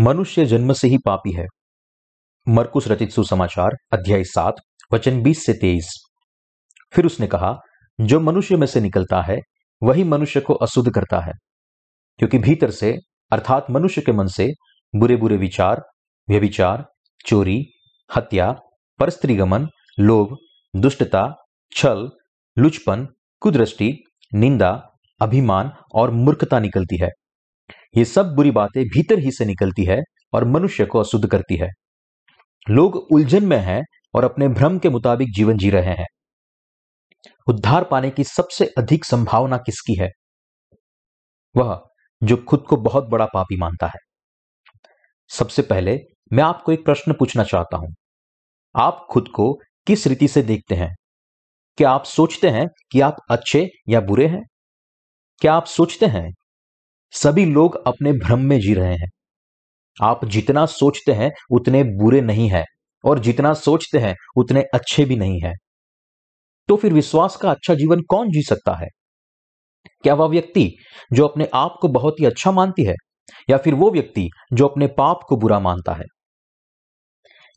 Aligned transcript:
मनुष्य 0.00 0.44
जन्म 0.44 0.72
से 0.72 0.88
ही 0.88 0.98
पापी 0.98 1.32
है। 1.32 1.46
मरकुस 2.48 2.88
रचित 2.88 3.10
सुसमाचार, 3.10 3.70
अध्याय 3.92 4.24
सात, 4.24 4.54
वचन 4.92 5.22
बीस 5.22 5.46
से 5.46 5.52
तेईस। 5.52 6.06
फिर 6.94 7.06
उसने 7.06 7.26
कहा, 7.26 7.58
जो 8.00 8.20
मनुष्य 8.20 8.56
में 8.56 8.66
से 8.66 8.80
निकलता 8.80 9.22
है, 9.22 9.38
वही 9.82 10.04
मनुष्य 10.04 10.40
को 10.40 10.54
अशुद्ध 10.54 10.94
करता 10.94 11.20
है। 11.20 11.32
क्योंकि 12.18 12.38
भीतर 12.38 12.70
से, 12.70 12.98
अर्थात 13.32 13.66
मनुष्य 13.70 14.00
के 14.00 14.12
मन 14.12 14.26
से 14.26 14.50
बुरे 14.96 15.16
बुरे 15.16 15.36
विचार, 15.36 15.82
व्यभिचार, 16.30 16.84
चोरी, 17.26 17.62
हत्या, 18.16 18.52
परस्त्रीगमन, 18.98 19.66
लोभ, 20.00 20.36
दुष्टता, 20.76 21.34
छल, 21.76 22.10
लुचपन, 22.58 23.08
कुदृष्टि, 23.40 24.04
निंदा, 24.34 24.88
अभिमान 25.20 25.72
और 25.94 26.10
मूर्खता 26.10 26.58
निकलती 26.58 26.96
है। 26.96 27.08
ये 27.96 28.04
सब 28.04 28.34
बुरी 28.34 28.50
बातें 28.50 28.84
भीतर 28.84 29.18
ही 29.18 29.30
से 29.30 29.44
निकलती 29.44 29.84
है 29.84 29.98
और 30.32 30.44
मनुष्य 30.44 30.86
को 30.86 30.98
अशुद्ध 30.98 31.30
करती 31.30 31.56
है। 31.56 31.68
लोग 32.70 32.96
उलझन 32.96 33.44
में 33.46 33.58
हैं 33.58 33.82
और 34.14 34.24
अपने 34.24 34.48
भ्रम 34.48 34.78
के 34.78 34.88
मुताबिक 34.88 35.28
जीवन 35.32 35.56
जी 35.56 35.70
रहे 35.70 35.94
हैं। 35.94 36.06
उद्धार 37.46 37.84
पाने 37.84 38.10
की 38.10 38.24
सबसे 38.24 38.66
अधिक 38.78 39.04
संभावना 39.04 39.56
किसकी 39.56 39.94
है? 39.94 40.10
वह, 41.56 41.82
जो 42.22 42.36
खुद 42.36 42.64
को 42.68 42.76
बहुत 42.76 43.04
बड़ा 43.04 43.26
पापी 43.26 43.56
मानता 43.56 43.86
है। 43.86 43.98
सबसे 45.28 45.62
पहले, 45.62 46.00
मैं 46.32 46.44
आपको 46.44 46.72
एक 46.72 46.84
प्रश्न 46.84 47.12
पूछना 47.12 47.44
चाहता 47.44 47.76
हूँ। 47.76 47.94
आप 48.76 49.06
खुद 49.10 49.28
को 49.28 49.52
किस 49.86 50.06
रीति 50.06 50.28
से 50.28 50.42
देखते 50.42 50.74
हैं? 50.74 50.94
क्या 51.76 51.90
आप 51.90 52.04
सोचते 52.04 52.48
हैं 52.48 52.66
कि 52.92 53.00
आप 53.00 53.16
अच्छे 53.30 53.68
या 53.88 54.00
बुरे 54.00 54.26
हैं? 54.26 54.42
क्या 55.38 55.54
आप 55.54 55.64
सोचते 55.64 56.06
हैं 56.06 56.32
सभी 57.12 57.44
लोग 57.44 57.82
अपने 57.86 58.12
भ्रम 58.12 58.40
में 58.40 58.60
जी 58.60 58.74
रहे 58.74 58.94
हैं। 58.94 59.08
आप 60.02 60.24
जितना 60.24 60.66
सोचते 60.66 61.12
हैं, 61.12 61.32
उतने 61.50 61.84
बुरे 61.84 62.20
नहीं 62.20 62.48
हैं, 62.48 62.64
और 63.04 63.18
जितना 63.18 63.54
सोचते 63.54 63.98
हैं, 63.98 64.16
उतने 64.36 64.62
अच्छे 64.62 65.04
भी 65.04 65.16
नहीं 65.16 65.40
हैं। 65.40 65.54
तो 66.68 66.76
फिर 66.76 66.92
विश्वास 66.92 67.36
का 67.36 67.50
अच्छा 67.50 67.74
जीवन 67.74 68.00
कौन 68.00 68.30
जी 68.30 68.42
सकता 68.42 68.74
है? 68.74 68.88
क्या 70.04 70.14
वह 70.14 70.28
व्यक्ति, 70.28 70.76
जो 71.12 71.26
अपने 71.28 71.48
आप 71.54 71.78
को 71.80 71.88
बहुत 71.88 72.20
ही 72.20 72.24
अच्छा 72.26 72.52
मानती 72.52 72.84
है, 72.84 72.94
या 73.50 73.56
फिर 73.56 73.74
वो 73.74 73.90
व्यक्ति, 73.90 74.30
जो 74.52 74.68
अपने 74.68 74.86
पाप 74.86 75.20
को 75.28 75.36
बुरा 75.36 75.60
मानता 75.60 75.92
है? 75.92 76.04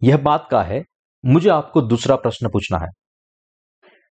यह 0.01 0.17
बात 0.17 0.47
का 0.51 0.63
है, 0.63 0.83
मुझे 1.25 1.49
आपको 1.49 1.81
दूसरा 1.81 2.15
प्रश्न 2.15 2.49
पूछना 2.49 2.77
है। 2.77 2.87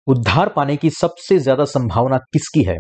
उद्धार 0.06 0.48
पाने 0.48 0.76
की 0.76 0.90
सबसे 0.90 1.38
ज़्यादा 1.38 1.64
संभावना 1.64 2.18
किसकी 2.18 2.62
है? 2.62 2.78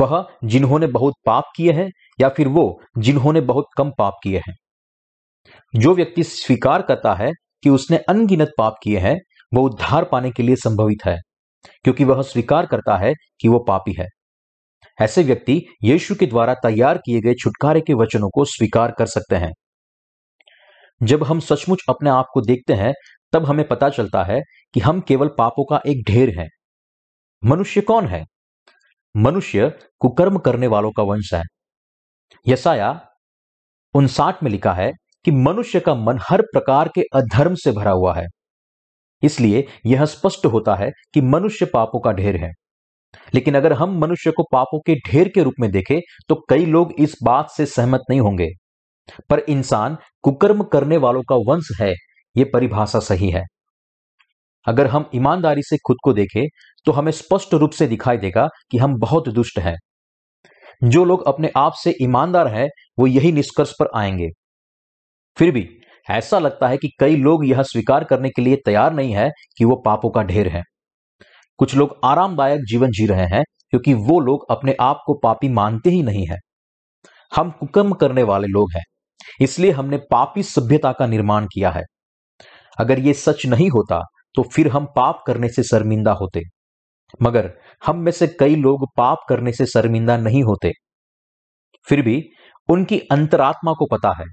वह 0.00 0.26
जिन्होंने 0.44 0.86
बहुत 0.86 1.14
पाप 1.26 1.44
किए 1.56 1.72
हैं 1.72 1.88
या 2.20 2.28
फिर 2.28 2.48
वो 2.48 2.80
जिन्होंने 2.98 3.40
बहुत 3.40 3.66
कम 3.76 3.90
पाप 3.98 4.16
किए 4.22 4.38
हैं। 4.38 4.54
जो 5.74 5.94
व्यक्ति 5.94 6.22
स्वीकार 6.22 6.82
करता 6.82 7.14
है 7.14 7.30
कि 7.64 7.70
उसने 7.70 7.96
अनगिनत 7.98 8.52
पाप 8.58 8.76
किए 8.82 8.98
हैं 8.98 9.16
वह 9.52 9.62
उद्धार 9.62 10.04
पाने 10.04 10.30
के 10.30 10.42
लिए 10.42 10.56
संभवित 10.56 11.04
है, 11.04 11.16
क्योंकि 11.84 12.04
वह 12.04 12.22
स्वीकार 12.22 12.66
करता 12.66 12.96
है 12.96 13.12
कि 13.40 13.48
वह 13.48 13.64
पापी 13.68 13.94
है। 13.98 14.06
ऐसे 14.98 15.22
व्यक्ति 15.22 15.62
यीशु 15.84 16.14
के 16.14 16.26
द्वारा 16.26 16.54
तैयार 16.54 16.98
किए 16.98 17.20
गए 17.20 17.34
छुटकारे 17.34 17.80
के 17.80 17.94
वचनों 17.94 18.28
को 18.30 18.44
स्वीकार 18.44 18.92
कर 18.98 19.06
सकते 19.06 19.36
हैं। 19.36 19.52
जब 21.02 21.24
हम 21.24 21.40
सचमुच 21.40 21.82
अपने 21.88 22.10
आप 22.10 22.26
को 22.34 22.40
देखते 22.40 22.72
हैं, 22.72 22.92
तब 23.32 23.44
हमें 23.46 23.66
पता 23.68 23.88
चलता 23.88 24.22
है 24.22 24.40
कि 24.74 24.80
हम 24.80 25.00
केवल 25.00 25.28
पापों 25.28 25.64
का 25.64 25.80
एक 25.86 26.02
ढेर 26.06 26.38
हैं। 26.40 26.48
मनुष्य 27.42 27.80
कौन 27.80 28.06
है? 28.06 28.24
मनुष्य 29.18 29.72
कुकर्म 29.98 30.38
करने 30.38 30.66
वालों 30.66 30.90
का 30.92 31.02
वंश 31.02 31.32
है। 31.34 31.42
यसाया 32.46 32.90
उनसाठ 33.94 34.42
में 34.42 34.50
लिखा 34.50 34.72
है 34.72 34.92
कि 35.24 35.30
मनुष्य 35.30 35.80
का 35.80 35.94
मन 35.94 36.18
हर 36.22 36.42
प्रकार 36.42 36.88
के 36.94 37.02
अधर्म 37.14 37.54
से 37.54 37.72
भरा 37.72 37.90
हुआ 37.90 38.14
है। 38.14 38.26
इसलिए 39.22 39.66
यह 39.86 40.04
स्पष्ट 40.04 40.46
होता 40.46 40.74
है 40.74 40.90
कि 41.14 41.20
मनुष्य 41.20 41.66
पापों 41.66 42.00
का 42.00 42.12
ढेर 42.12 42.36
है। 42.36 42.50
लेकिन 43.34 43.54
अगर 43.54 43.72
हम 43.72 43.98
मनुष्य 43.98 44.30
को 44.30 44.42
पापों 44.52 44.80
के 44.80 44.94
ढेर 45.08 45.28
के 45.28 45.42
रूप 45.42 45.54
में 45.60 45.70
देखें 45.70 46.00
तो 46.28 46.34
कई 46.50 46.66
लोग 46.66 46.92
इस 46.98 47.16
बात 47.24 47.50
से 47.50 47.66
सहमत 47.66 48.00
नहीं 48.10 48.20
होंगे। 48.20 48.48
पर 49.30 49.38
इंसान 49.38 49.96
कुकर्म 50.22 50.62
करने 50.62 50.96
वालों 50.96 51.22
का 51.22 51.36
वंश 51.48 51.68
है 51.80 51.94
यह 52.36 52.50
परिभाषा 52.52 52.98
सही 52.98 53.30
है। 53.30 53.44
अगर 54.66 54.86
हम 54.86 55.10
ईमानदारी 55.14 55.62
से 55.62 55.76
खुद 55.86 55.96
को 56.04 56.12
देखें 56.12 56.46
तो 56.88 56.92
हमें 56.92 57.10
स्पष्ट 57.12 57.54
रूप 57.54 57.70
से 57.70 57.86
दिखाई 57.86 58.16
देगा 58.16 58.46
कि 58.70 58.78
हम 58.78 58.94
बहुत 58.98 59.28
दुष्ट 59.28 59.58
हैं। 59.58 59.76
जो 60.84 61.04
लोग 61.04 61.26
अपने 61.28 61.50
आप 61.56 61.72
से 61.72 61.94
ईमानदार 62.02 62.48
हैं, 62.48 62.68
वो 62.98 63.06
यही 63.06 63.32
निष्कर्ष 63.32 63.72
पर 63.80 63.88
आएँगे। 63.96 64.28
फिर 65.36 65.50
भी, 65.50 65.68
ऐसा 66.10 66.38
लगता 66.38 66.68
है 66.68 66.76
कि 66.76 66.88
कई 67.00 67.16
लोग 67.16 67.46
यह 67.46 67.62
स्वीकार 67.62 68.04
करने 68.04 68.30
के 68.30 68.42
लिए 68.42 68.56
तैयार 68.56 68.92
नहीं 68.92 69.12
है 69.12 69.30
कि 69.58 69.64
वो 69.64 69.76
पापों 69.76 70.10
का 70.10 70.22
ढेर 70.22 70.48
है। 70.48 70.62
कुछ 71.58 71.74
लोग 71.74 71.96
आरामदायक 72.04 72.64
जीवन 72.64 72.90
जी 72.90 73.06
रहे 73.06 73.26
हैं, 73.26 73.44
क्योंकि 73.70 73.94
वो 73.94 74.20
लोग 74.20 74.50
अपने 74.50 74.76
आप 74.80 75.02
को 75.06 75.14
पापी 75.14 75.48
मानते 75.52 75.90
ही 75.90 76.02
नहीं 76.02 76.26
है। 76.26 76.38
हम 77.32 77.50
कुकर्म 77.50 77.92
करने 77.92 78.22
वाले 78.22 78.46
लोग 78.46 78.72
हैं, 78.76 78.84
इसलिए 79.40 79.70
हमने 79.70 79.96
पापी 80.10 80.42
सभ्यता 80.42 80.92
का 80.92 81.06
निर्माण 81.06 81.46
किया 81.46 81.70
है। 81.70 81.84
अगर 82.78 82.98
ये 82.98 83.12
सच 83.14 83.46
नहीं 83.46 83.70
होता 83.70 84.04
तो 84.34 84.42
फिर 84.54 84.68
हम 84.68 84.84
पाप 84.96 85.22
करने 85.26 85.48
से 85.48 85.62
शर्मिंदा 85.62 86.12
होते। 86.12 86.40
मगर 87.22 87.52
हम 87.86 87.98
में 87.98 88.12
से 88.12 88.26
कई 88.26 88.56
लोग 88.56 88.88
पाप 88.96 89.18
करने 89.28 89.52
से 89.52 89.66
शर्मिंदा 89.66 90.16
नहीं 90.16 90.42
होते। 90.42 90.72
फिर 91.88 92.02
भी 92.02 92.22
उनकी 92.68 92.98
अंतरात्मा 92.98 93.72
को 93.72 93.86
पता 93.86 94.14
है। 94.18 94.24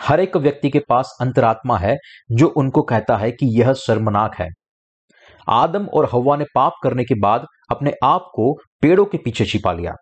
हर 0.00 0.20
एक 0.20 0.36
व्यक्ति 0.36 0.70
के 0.70 0.78
पास 0.78 1.16
अंतरात्मा 1.20 1.78
है, 1.78 1.96
जो 2.32 2.46
उनको 2.46 2.82
कहता 2.82 3.16
है 3.16 3.30
कि 3.30 3.60
यह 3.60 3.72
शर्मनाक 3.72 4.34
है। 4.34 4.48
आदम 5.48 5.86
और 5.86 6.08
हवा 6.12 6.36
ने 6.36 6.44
पाप 6.54 6.72
करने 6.82 7.04
के 7.04 7.20
बाद 7.20 7.46
अपने 7.70 7.92
आप 8.04 8.20
को 8.20 8.54
पेड़ों 8.54 9.04
के 9.04 9.18
पीछे 9.18 9.44
छिपा 9.44 9.72
लिया। 9.72 9.92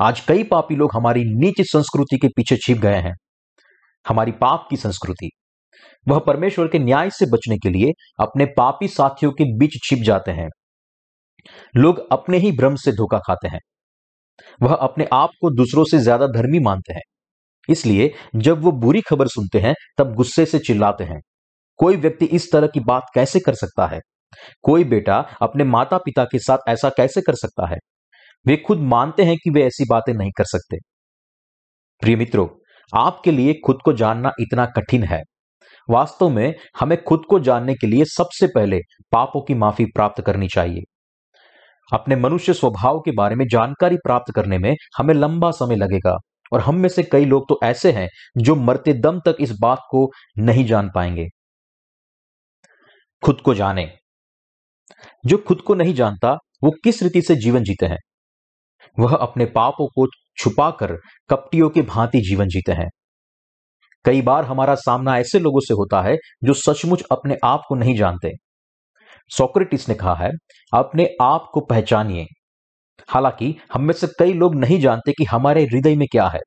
आज 0.00 0.20
कई 0.20 0.44
पापी 0.44 0.76
लोग 0.76 0.90
हमारी 0.94 1.20
नीच 1.24 1.54
संस्कृति 1.60 2.18
के 2.18 2.28
पीछे 2.28 2.56
छिप 2.56 2.78
गए 2.78 2.96
हैं। 2.96 3.14
हमारी 4.08 4.32
पाप 4.32 4.66
की 4.70 4.76
संस्कृति। 4.76 5.30
वह 6.08 6.18
परमेश्वर 6.18 6.68
के 6.68 6.78
न्याय 6.78 7.10
से 7.10 7.26
बचने 7.26 7.56
के 7.56 7.70
लिए 7.70 7.92
अपने 8.20 8.46
पापी 8.46 8.88
साथियों 8.88 9.32
के 9.32 9.44
बीच 9.58 9.70
छिप 9.84 9.98
जाते 9.98 10.30
हैं। 10.30 10.48
लोग 11.76 12.08
अपने 12.12 12.38
ही 12.38 12.52
भ्रम 12.52 12.74
से 12.74 12.92
धोखा 12.92 13.18
खाते 13.18 13.48
हैं। 13.48 13.60
वह 14.62 14.74
अपने 14.74 15.06
आप 15.12 15.30
को 15.40 15.50
दूसरों 15.50 15.84
से 15.84 15.98
ज़्यादा 15.98 16.26
धर्मी 16.26 16.58
मानते 16.58 16.94
हैं। 16.94 17.02
इसलिए 17.68 18.12
जब 18.36 18.62
वो 18.62 18.72
बुरी 18.72 19.00
खबर 19.00 19.26
सुनते 19.26 19.58
हैं, 19.58 19.74
तब 19.98 20.14
गुस्से 20.14 20.46
से 20.46 20.58
चिल्लाते 20.58 21.04
हैं। 21.04 21.20
कोई 21.78 21.96
व्यक्ति 21.96 22.26
इस 22.26 22.52
तरह 22.52 22.66
की 22.66 22.80
बात 22.80 23.02
कैसे 23.14 23.40
कर 23.40 23.54
सकता 23.54 23.86
है? 23.86 24.00
कोई 24.62 24.84
बेटा 24.84 25.16
अपने 25.42 25.64
माता 25.64 25.98
पिता 25.98 26.24
के 26.24 26.38
साथ 26.38 26.58
ऐसा 26.68 26.88
कैसे 26.88 27.20
कर 27.20 27.34
सकता 27.34 27.66
है? 27.66 27.76
वे 28.46 28.56
खुद 28.56 28.78
मानते 28.78 29.24
हैं 29.24 29.36
कि 29.36 29.50
वे 29.50 29.64
ऐसी 29.64 29.84
बातें 29.90 30.12
नहीं 30.14 30.30
कर 30.30 30.44
सकते। 30.44 30.76
प्रिय 32.02 32.16
मित्रों, 32.16 32.48
आपके 32.92 33.30
लिए 33.30 33.54
खुद 33.66 33.78
को 33.84 33.92
जानना 33.92 34.32
इतना 34.40 34.66
कठिन 34.66 35.04
है। 35.04 35.22
वास्तव 35.88 36.28
में 36.28 36.54
हमें 36.80 37.02
खुद 37.04 37.22
को 37.30 37.38
जानने 37.40 37.74
के 37.74 37.86
लिए 37.86 38.04
सबसे 38.04 38.46
पहले 38.46 38.78
पापों 39.12 39.40
की 39.40 39.54
माफ़ी 39.54 39.84
प्राप्त 39.84 40.22
करनी 40.22 40.48
चाहिए। 40.48 40.82
अपने 41.92 42.16
मनुष्य 42.16 42.54
स्वभाव 42.54 43.00
के 43.00 43.12
बारे 43.12 43.34
में 43.34 43.46
जानकारी 43.48 43.96
प्राप्त 43.96 44.32
करने 44.34 44.58
में 44.58 44.74
हमें 44.98 45.14
लंबा 45.14 45.50
समय 45.50 45.76
लगेगा। 45.76 46.16
और 46.52 46.60
हम 46.60 46.74
में 46.74 46.88
से 46.88 47.02
कई 47.02 47.24
लोग 47.24 47.48
तो 47.48 47.60
ऐसे 47.62 47.92
हैं 47.92 48.08
जो 48.38 48.54
मरते 48.54 48.92
दम 48.92 49.20
तक 49.20 49.36
इस 49.40 49.52
बात 49.60 49.78
को 49.90 50.10
नहीं 50.38 50.64
जान 50.64 50.90
पाएँगे। 50.94 51.26
खुद 53.22 53.40
को 53.40 53.54
जाने। 53.54 53.92
जो 55.26 55.38
खुद 55.38 55.60
को 55.60 55.74
नहीं 55.74 55.94
जानता, 55.94 56.32
वो 56.64 56.70
किस 56.84 57.02
रीति 57.02 57.22
से 57.22 57.36
जीवन 57.36 57.62
जीते 57.62 57.86
हैं? 57.86 57.98
वह 58.98 59.16
अपने 59.16 59.44
पापों 59.44 59.86
को 59.86 60.06
छुपाकर 60.36 60.96
कपटियों 61.30 61.70
के 61.70 61.82
भांति 61.82 62.20
जीवन 62.20 62.48
जीते 62.48 62.72
हैं। 62.72 62.88
कई 64.04 64.22
बार 64.22 64.44
हमारा 64.44 64.74
सामना 64.74 65.18
ऐसे 65.18 65.38
लोगों 65.38 65.60
से 65.60 65.74
होता 65.74 66.02
है 66.02 66.16
जो 66.44 66.54
सचमुच 66.54 67.02
अपने 67.12 67.36
आप 67.44 67.62
को 67.68 67.74
नहीं 67.74 67.96
जानते। 67.96 68.30
सोक्रेटिस 69.28 69.88
ने 69.88 69.94
कहा 69.94 70.14
है, 70.14 70.30
अपने 70.74 71.08
आप 71.22 71.50
को 71.52 71.60
पहचानिए। 71.60 72.26
हालाँकि, 73.08 73.56
हम 73.72 73.82
में 73.82 73.94
से 73.94 74.06
कई 74.06 74.32
लोग 74.32 74.54
नहीं 74.54 74.80
जानते 74.80 75.12
कि 75.12 75.24
हमारे 75.24 75.64
हृदय 75.64 75.96
में 75.96 76.08
क्या 76.12 76.28
है। 76.28 76.40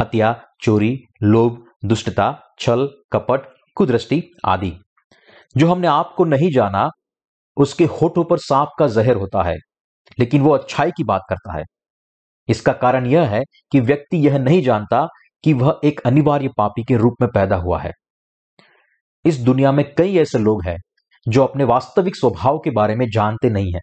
हत्या, 0.00 0.44
चोरी, 0.62 0.98
लोभ, 1.22 1.64
दुष्टता, 1.84 2.40
छल, 2.58 2.88
कपट, 3.12 3.40
कुदृष्टि 3.76 4.22
आदि। 4.46 4.72
जो 5.56 5.72
हमने 5.72 5.86
आपको 5.86 6.24
नहीं 6.24 6.50
जाना, 6.52 6.88
उसके 7.56 7.84
होठों 7.84 8.24
पर 8.24 8.38
सांप 8.38 8.68
का 8.78 8.86
जहर 8.86 9.16
होता 9.16 9.42
है, 9.42 9.56
लेकिन 10.18 10.42
वो 10.42 10.50
अच्छाई 10.50 10.90
की 10.90 11.04
बात 11.04 11.22
करता 11.28 11.58
है। 11.58 11.64
इसका 12.48 12.72
कारण 12.72 13.06
यह 13.06 13.28
है 13.28 13.42
कि 13.72 13.80
व्यक्ति 13.80 14.16
यह 14.26 14.38
नहीं 14.38 14.62
जानता 14.62 15.08
कि 15.44 15.52
वह 15.52 15.80
एक 15.84 16.00
अनिवार्य 16.06 16.48
पापी 16.58 16.84
के 16.84 16.96
रूप 16.96 17.14
में 17.20 17.30
पैदा 17.34 17.56
हुआ 17.56 17.80
है। 17.80 17.92
इस 19.24 19.38
दुनिया 19.38 19.72
में 19.72 19.94
कई 19.94 20.16
ऐसे 20.16 20.38
लोग 20.38 20.64
हैं 20.64 20.78
जो 21.28 21.44
अपने 21.44 21.64
वास्तविक 21.64 22.16
स्वभाव 22.16 22.58
के 22.58 22.70
बारे 22.70 22.94
में 22.94 23.06
जानते 23.10 23.50
नहीं 23.50 23.72
हैं। 23.72 23.80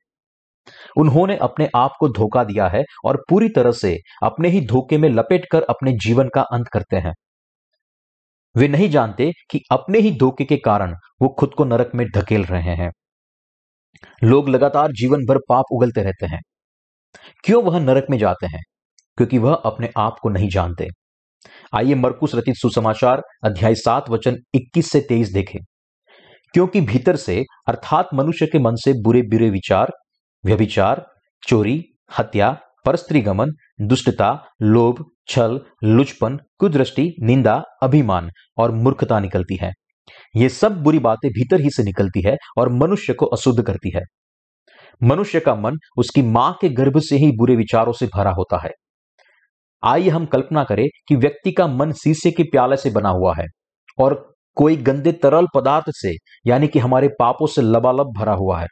उन्होंने 0.98 1.38
अपने 1.38 1.70
आप 1.76 1.92
को 2.00 2.10
धोखा 2.10 2.44
दिया 2.44 2.68
है 2.68 2.84
और 3.06 3.26
पूरी 3.30 3.50
तरह 3.50 3.72
से 3.72 3.98
अपने 4.24 4.50
ही 4.50 4.66
धोखे 4.66 4.98
में 4.98 5.10
लपेट 5.10 5.46
कर 5.52 5.62
अपने 5.62 5.92
जीवन 5.92 6.30
का 6.36 6.42
अंत 6.42 6.68
करते 6.68 6.96
हैं। 6.96 7.14
वे 8.58 8.68
नहीं 8.68 8.90
जानते 8.90 9.32
कि 9.52 9.62
अपने 9.72 10.00
ही 10.00 10.12
धोखे 10.12 10.46
के 10.46 10.58
कारण 10.58 10.96
वो 11.22 11.30
खुद 11.30 11.54
को 11.54 11.66
नरक 11.66 11.92
में 11.96 12.08
धकेल 12.16 12.46
रहे 12.46 12.76
हैं। 12.76 12.92
लोग 14.24 14.50
लगातार 14.50 14.92
जीवन 14.92 15.20
भर 15.20 15.38
पाप 15.50 15.66
उगलते 15.72 16.04
रहते 16.04 16.26
हैं। 16.26 16.42
क्यों 17.46 17.64
वह 17.64 17.80
नरक 17.80 18.06
में 18.10 18.18
जाते 18.18 18.48
हैं? 18.48 18.62
क्योंकि 19.18 19.38
वह 19.38 19.54
अपने 19.54 19.90
आप 19.98 20.16
को 20.22 20.30
नहीं 20.30 20.50
जानते। 20.50 20.88
आइए 21.76 21.96
मरकुस 21.96 22.36
रचित 22.36 22.56
सुसमाचार 22.56 23.22
अध्याय 23.44 23.76
सात 23.76 24.10
वचन 24.10 24.38
21 24.56 24.92
से 24.92 25.06
23 25.10 25.34
देखें। 25.34 25.60
क्योंकि 26.54 26.82
भीतर 26.82 27.16
से, 27.16 27.46
अर्थात 27.68 28.10
मनुष्य 28.14 28.46
के 28.46 28.60
मन 28.60 28.76
से 28.76 28.94
बुरे 28.94 29.22
बुरे 29.22 29.50
विचार, 29.50 29.92
व्यभिचार, 30.46 31.06
चोरी, 31.48 31.86
हत्या, 32.18 32.58
परस्त्रीगमन, 32.86 33.52
दुष्टता, 33.82 34.46
लोभ, 34.62 35.06
छल, 35.28 35.62
लुचपन, 35.84 36.40
कुदृष्टि, 36.60 37.16
निंदा, 37.22 37.64
अभिमान 37.84 38.30
और 38.58 38.72
मूर्खता 38.72 39.20
निकलती 39.20 39.56
है। 39.56 39.72
ये 40.36 40.50
सब 40.50 40.84
बुरी 40.84 41.00
बातें 41.00 41.30
भीतर 41.30 41.62
ही 41.62 41.70
से 41.70 41.84
निकलती 41.84 42.22
है 42.22 42.38
और 42.58 42.70
मनुष्य 42.70 43.14
को 43.14 43.26
अशुद्ध 43.26 43.64
करती 43.64 43.92
है। 43.96 44.02
मनुष्य 45.04 45.40
का 45.40 45.56
मन 45.56 45.78
उसकी 45.98 46.22
माँ 46.22 46.58
के 46.62 46.70
गर्भ 46.70 47.00
से 47.00 47.16
ही 47.16 47.32
बुरे 47.32 47.56
विचारों 47.56 47.94
से 47.94 48.08
भरा 48.08 48.32
होता 48.32 48.58
है। 48.64 48.70
आइए 49.84 50.10
हम 50.10 50.26
कल्पना 50.26 50.64
करें 50.64 50.88
कि 51.08 51.16
व्यक्ति 51.16 51.52
का 51.52 51.68
मन 51.68 51.92
शीशे 51.92 52.32
के 52.32 52.44
प्याले 52.44 52.78
से 52.78 52.90
बना 52.90 53.10
हुआ 53.10 53.34
है 53.36 53.46
और 54.00 54.29
कोई 54.56 54.76
गंदे 54.76 55.12
तरल 55.12 55.48
पदार्थ 55.56 55.86
से, 55.90 56.16
यानी 56.48 56.68
कि 56.68 56.80
हमारे 56.80 57.08
पापों 57.20 57.48
से 57.48 57.62
लबालब 57.62 58.14
भरा 58.18 58.34
हुआ 58.34 58.60
है। 58.60 58.68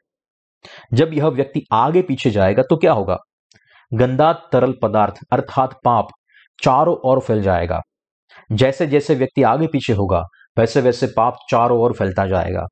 जब 0.94 1.14
यह 1.14 1.28
व्यक्ति 1.28 1.62
आगे 1.72 2.02
पीछे 2.02 2.32
जाएगा 2.32 2.64
तो 2.64 2.78
क्या 2.78 2.94
होगा? 2.94 3.18
गंदा 3.94 4.34
तरल 4.34 4.74
पदार्थ, 4.84 5.16
अर्थात 5.32 5.74
पाप, 5.86 6.08
चारों 6.64 6.96
ओर 7.06 7.20
फैल 7.20 7.42
जाएगा। 7.42 7.82
जैसे 8.52 8.88
जैसे 8.88 9.16
व्यक्ति 9.16 9.44
आगे 9.44 9.68
पीछे 9.68 9.94
होगा 9.94 10.24
वैसे 10.58 10.82
वैसे 10.82 11.08
पाप 11.08 11.38
चारों 11.50 11.80
ओर 11.80 11.94
फैलता 11.94 12.26
जाएगा। 12.28 12.66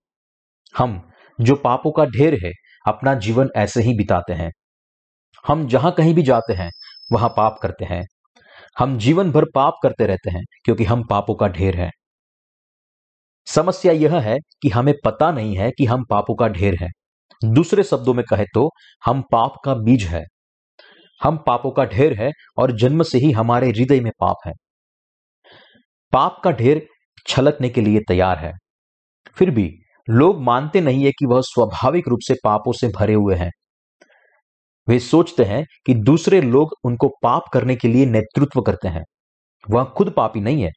हम, 0.77 1.09
जो 1.41 1.55
पापों 1.55 1.91
का 1.91 2.05
ढेर 2.05 2.45
है, 2.45 2.51
अपना 2.87 3.13
जीवन 3.13 3.49
ऐसे 3.55 3.81
ही 3.81 3.93
बिताते 3.93 4.33
हैं। 4.33 4.51
हम 5.47 5.67
जहाँ 5.67 5.91
कहीं 5.91 6.13
भी 6.13 6.23
जाते 6.23 6.53
हैं, 6.53 6.69
वहाँ 7.11 7.29
पाप 7.29 7.57
करते 7.61 7.85
हैं। 7.85 8.03
हम 8.79 8.97
जीवन 8.97 9.31
भर 9.31 9.45
पाप 9.55 9.73
करते 9.83 10.05
रहते 10.05 10.31
हैं, 10.31 10.43
क्योंकि 10.65 10.83
हम 10.83 11.03
पापों 11.09 11.35
का 11.35 11.47
ढेर 11.47 11.75
है। 11.75 11.89
समस्या 13.47 13.93
यह 13.93 14.19
है 14.19 14.37
कि 14.61 14.69
हमें 14.69 14.93
पता 15.05 15.31
नहीं 15.31 15.57
है 15.57 15.71
कि 15.71 15.85
हम 15.85 16.03
पापों 16.09 16.35
का 16.35 16.47
ढेर 16.47 16.75
है। 16.81 16.87
दूसरे 17.45 17.83
शब्दों 17.83 18.13
में 18.13 18.25
कहे 18.29 18.45
तो 18.53 18.69
हम 19.05 19.21
पाप 19.21 19.53
का 19.65 19.73
बीज 19.73 20.03
है। 20.03 20.23
हम 21.23 21.37
पापों 21.47 21.71
का 21.71 21.85
ढेर 21.85 22.21
है 22.21 22.31
और 22.57 22.71
जन्म 22.71 23.03
से 23.03 23.17
ही 23.17 23.31
हमारे 23.31 23.69
हृदय 23.69 23.99
में 23.99 24.11
पाप 24.19 24.35
है। 24.47 24.53
पाप 26.11 26.41
का 26.43 26.51
ढेर 26.51 26.87
छलकने 27.27 27.69
के 27.69 27.81
लिए 27.81 27.99
तैयार 28.07 28.37
है। 28.37 28.53
फिर 29.35 29.51
भी, 29.51 29.71
लोग 30.09 30.41
मानते 30.41 30.81
नहीं 30.81 31.05
है 31.05 31.11
कि 31.11 31.25
वह 31.25 31.41
स्वाभाविक 31.41 32.07
रूप 32.07 32.19
से 32.21 32.33
पापों 32.43 32.71
से 32.71 32.87
भरे 32.87 33.13
हुए 33.13 33.35
हैं। 33.35 33.51
वे 34.87 34.99
सोचते 34.99 35.43
हैं 35.43 35.65
कि 35.85 35.93
दूसरे 35.93 36.41
लोग 36.41 36.73
उनको 36.83 37.07
पाप 37.23 37.43
करने 37.53 37.75
के 37.75 37.87
लिए 37.87 38.05
नेतृत्व 38.05 38.61
करते 38.61 38.87
हैं। 38.87 39.03
वह 39.69 39.83
खुद 39.83 40.13
पापी 40.17 40.39
नहीं 40.39 40.63
है। 40.63 40.71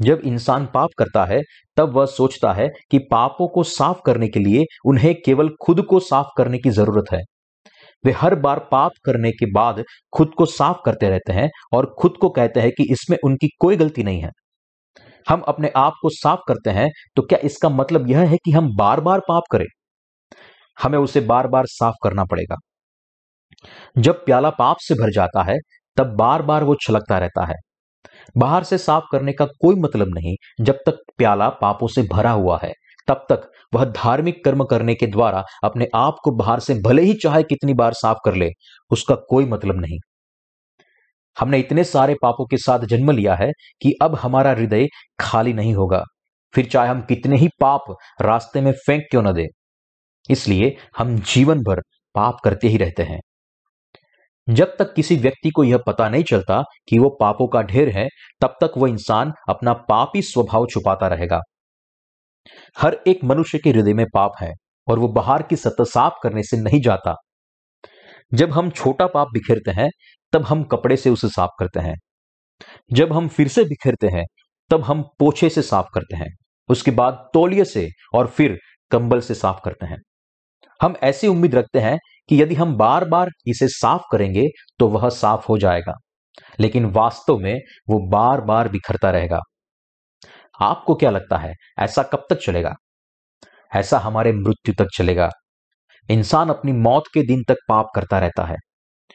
जब 0.00 0.20
इंसान 0.24 0.66
पाप 0.66 0.90
करता 0.98 1.24
है, 1.24 1.40
तब 1.76 1.92
वह 1.92 2.06
सोचता 2.06 2.52
है 2.52 2.68
कि 2.90 2.98
पापों 3.10 3.48
को 3.48 3.62
साफ़ 3.64 4.00
करने 4.06 4.28
के 4.28 4.40
लिए 4.40 4.64
उन्हें 4.86 5.14
केवल 5.22 5.48
खुद 5.62 5.82
को 5.82 6.00
साफ़ 6.00 6.28
करने 6.36 6.58
की 6.58 6.70
ज़रूरत 6.70 7.12
है। 7.12 7.22
वे 8.04 8.12
हर 8.12 8.34
बार 8.36 8.58
पाप 8.72 8.92
करने 9.04 9.30
के 9.32 9.46
बाद 9.52 9.82
खुद 10.12 10.32
को 10.38 10.46
साफ़ 10.46 10.78
करते 10.86 11.08
रहते 11.10 11.32
हैं 11.32 11.50
और 11.72 11.94
खुद 11.98 12.16
को 12.20 12.28
कहते 12.30 12.60
हैं 12.60 12.70
कि 12.72 12.84
इसमें 12.92 13.18
उनकी 13.24 13.48
कोई 13.60 13.76
गलती 13.76 14.02
नहीं 14.02 14.20
है। 14.20 14.30
हम 15.26 15.40
अपने 15.48 15.72
आप 15.76 15.94
को 16.02 16.10
साफ़ 16.10 16.40
करते 16.48 16.70
हैं 16.70 16.90
तो 17.16 17.22
क्या 17.22 17.38
इसका 17.44 17.68
मतलब 17.70 18.10
यह 18.10 18.28
है 18.30 18.36
कि 18.36 18.50
हम 18.50 18.76
बार 18.76 19.00
बार 19.00 19.20
पाप 19.20 19.42
करें? 19.50 19.66
हमें 20.78 20.98
उसे 20.98 21.20
बार 21.22 21.46
बार 21.48 21.66
साफ़ 21.66 21.94
करना 22.02 22.24
पड़ेगा। 22.24 22.56
जब 23.98 24.24
प्याला 24.24 24.50
पाप 24.50 24.76
से 24.80 24.94
भर 24.94 25.10
जाता 25.10 25.42
है, 25.42 25.56
तब 25.96 26.16
बार 26.16 26.42
बार 26.42 26.64
वो 26.64 26.74
छलकता 26.82 27.18
रहता 27.18 27.44
है। 27.46 27.54
बाहर 28.36 28.64
से 28.64 28.78
साफ़ 28.78 29.04
करने 29.12 29.32
का 29.32 29.44
कोई 29.44 29.74
मतलब 29.74 30.14
नहीं। 30.14 30.36
जब 30.60 30.74
तक 30.86 30.98
प्याला 31.18 31.48
पापों 31.48 31.86
से 31.86 32.02
भरा 32.02 32.30
हुआ 32.30 32.60
है, 32.62 32.72
तब 33.08 33.26
तक 33.28 33.50
वह 33.74 33.84
धार्मिक 33.84 34.44
कर्म 34.44 34.64
करने 34.64 34.94
के 34.94 35.06
द्वारा 35.06 35.44
अपने 35.64 35.88
आप 35.94 36.16
को 36.24 36.30
बाहर 36.30 36.60
से 36.60 36.74
भले 36.74 37.02
ही 37.02 37.14
चाहे 37.14 37.42
कितनी 37.42 37.74
बार 37.74 37.92
साफ़ 37.92 38.18
कर 38.24 38.34
ले, 38.34 38.50
उसका 38.90 39.14
कोई 39.14 39.44
मतलब 39.44 39.80
नहीं। 39.80 39.98
हमने 41.38 41.58
इतने 41.58 41.84
सारे 41.84 42.14
पापों 42.22 42.46
के 42.46 42.56
साथ 42.56 42.78
जन्म 42.78 43.10
लिया 43.10 43.34
है 43.34 43.52
कि 43.82 43.94
अब 44.02 44.14
हमारा 44.14 44.50
हृदय 44.50 44.86
खाली 45.20 45.52
नहीं 45.52 45.74
होगा। 45.74 46.04
फिर 46.54 46.66
चाहे 46.66 46.88
हम 46.88 47.00
कितने 47.00 47.36
ही 47.36 47.48
पाप 47.60 47.80
रास्ते 48.20 48.60
में 48.60 48.72
फेंक 48.72 49.02
क्यों 49.10 49.22
न 49.22 49.32
दे। 49.32 49.46
इसलिए 50.30 50.76
हम 50.98 51.18
जीवन 51.18 51.60
भर 51.60 51.80
पाप 52.14 52.36
करते 52.44 52.68
ही 52.68 52.76
रहते 52.76 53.02
हैं। 53.02 53.20
जब 54.48 54.76
तक 54.78 54.94
किसी 54.94 55.16
व्यक्ति 55.16 55.50
को 55.50 55.64
यह 55.64 55.78
पता 55.78 56.08
नहीं 56.08 56.24
चलता 56.24 56.62
कि 56.88 56.98
वो 56.98 57.16
पापों 57.20 57.48
का 57.48 57.62
ढेर 57.62 57.88
है, 57.88 58.08
तब 58.40 58.56
तक 58.60 58.72
वह 58.76 58.90
इंसान 58.90 59.32
अपना 59.48 59.72
पापी 59.72 60.22
स्वभाव 60.22 60.66
छुपाता 60.66 61.06
रहेगा। 61.06 61.40
हर 62.78 63.00
एक 63.06 63.24
मनुष्य 63.24 63.58
के 63.58 63.70
हृदय 63.70 63.94
में 63.94 64.06
पाप 64.14 64.32
है 64.40 64.52
और 64.88 64.98
वो 64.98 65.08
बाहर 65.08 65.42
की 65.42 65.56
सतह 65.56 65.84
साफ़ 65.84 66.14
करने 66.22 66.42
से 66.42 66.56
नहीं 66.56 66.80
जाता। 66.80 67.14
जब 68.34 68.50
हम 68.50 68.70
छोटा 68.70 69.06
पाप 69.06 69.28
बिखेरते 69.32 69.70
हैं, 69.70 69.90
तब 70.32 70.42
हम 70.42 70.64
कपड़े 70.64 70.96
से 70.96 71.10
उसे 71.10 71.28
साफ़ 71.28 71.50
करते 71.58 71.80
हैं। 71.80 71.94
जब 72.92 73.12
हम 73.12 73.28
फिर 73.28 73.48
से 73.48 73.64
बिखेरते 73.64 74.08
हैं, 74.08 74.24
तब 74.70 74.82
हम 74.82 75.02
पोछे 75.02 75.48
से 75.48 75.62
साफ़ 75.62 75.86
करते 75.94 76.16
हैं। 76.16 76.34
उसके 76.68 76.90
बाद 76.90 77.30
तौलिए 77.34 77.64
से 77.64 77.88
और 78.14 78.26
फिर 78.26 78.58
कंबल 78.90 79.20
से 79.20 79.34
साफ़ 79.34 79.60
करते 79.64 79.86
हैं। 79.86 79.98
हम 80.82 80.94
ऐसी 81.02 81.26
उम्मीद 81.26 81.54
रखते 81.54 81.80
हैं 81.80 81.98
कि 82.28 82.42
यदि 82.42 82.54
हम 82.54 82.76
बार 82.76 83.04
बार 83.04 83.30
इसे 83.46 83.68
साफ़ 83.68 84.02
करेंगे 84.12 84.48
तो 84.78 84.88
वह 84.88 85.08
साफ़ 85.08 85.46
हो 85.48 85.58
जाएगा। 85.58 85.94
लेकिन 86.60 86.84
वास्तव 86.84 87.38
में 87.38 87.60
वो 87.88 88.08
बार 88.08 88.40
बार 88.40 88.68
बिखरता 88.68 89.10
रहेगा। 89.10 89.40
आपको 90.60 90.94
क्या 90.94 91.10
लगता 91.10 91.36
है, 91.36 91.54
ऐसा 91.78 92.02
कब 92.02 92.26
तक 92.30 92.36
चलेगा? 92.36 92.74
ऐसा 93.74 93.98
हमारे 93.98 94.32
मृत्यु 94.32 94.74
तक 94.78 94.86
चलेगा। 94.96 95.30
इंसान 96.10 96.48
अपनी 96.48 96.72
मौत 96.72 97.04
के 97.14 97.22
दिन 97.26 97.42
तक 97.48 97.56
पाप 97.68 97.86
करता 97.94 98.18
रहता 98.18 98.44
है। 98.44 98.56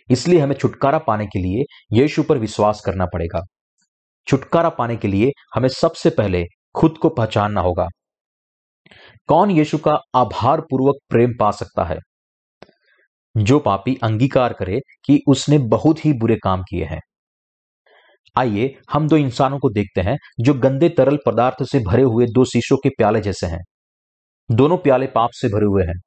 इसलिए 0.10 0.40
हमें 0.40 0.56
छुटकारा 0.56 0.98
पाने 0.98 1.26
के 1.26 1.40
लिए 1.40 1.64
यीशु 2.02 2.24
पर 2.24 2.38
विश्वास 2.38 2.82
करना 2.86 3.06
पड़ेगा। 3.06 3.42
छुटकारा 4.28 4.70
पाने 4.70 4.96
के 4.96 5.08
लिए 5.08 5.32
हमें 5.56 5.70
सबसे 5.70 6.10
पहले 6.10 6.46
खुद 6.76 6.98
को 7.02 7.10
पहचानना 7.10 7.62
होगा। 7.62 7.88
कौन 9.30 9.52
यीशु 9.52 9.78
का 9.78 10.02
आभार 10.16 10.62
पूर्वक 10.62 10.96
प्रेम 11.10 11.32
पा 11.40 11.52
सकता 11.52 11.84
है? 11.84 11.98
जो 13.38 13.60
पापी 13.60 13.98
अंगीकार 14.04 14.54
करे 14.54 14.80
कि 15.06 15.22
उसने 15.28 15.58
बहुत 15.58 16.06
ही 16.06 16.14
बुरे 16.14 16.36
काम 16.36 16.62
किए 16.62 16.86
हैं। 16.86 17.00
आइए, 18.38 18.76
हम 18.92 19.08
दो 19.08 19.18
इंसानों 19.18 19.60
को 19.60 19.70
देखते 19.70 20.02
हैं 20.02 20.18
जो 20.40 20.54
गंदे 20.54 20.90
तरल 20.90 21.18
पदार्थ 21.26 21.64
से 21.64 21.80
भरे 21.80 22.04
हुए 22.04 22.26
दो 22.26 22.46
शीशों 22.46 22.78
के 22.78 22.90
प्याले 22.90 23.22
जैसे 23.22 23.48
हैं। 23.48 23.60
दोनों 24.52 24.78
प्याले 24.78 25.08
पाप 25.08 25.30
से 25.34 25.48
भरे 25.48 25.66
हुए 25.66 25.84
हैं। 25.84 26.00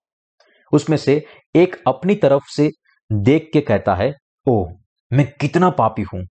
उसमें 0.73 0.97
से 0.97 1.25
एक 1.57 1.83
अपनी 1.87 2.14
तरफ़ 2.14 2.43
से 2.57 2.71
देख 3.12 3.50
के 3.52 3.61
कहता 3.61 3.95
है 3.95 4.12
ओ 4.47 4.67
मैं 5.12 5.33
कितना 5.41 5.71
पापी 5.71 6.02
हूँ। 6.02 6.25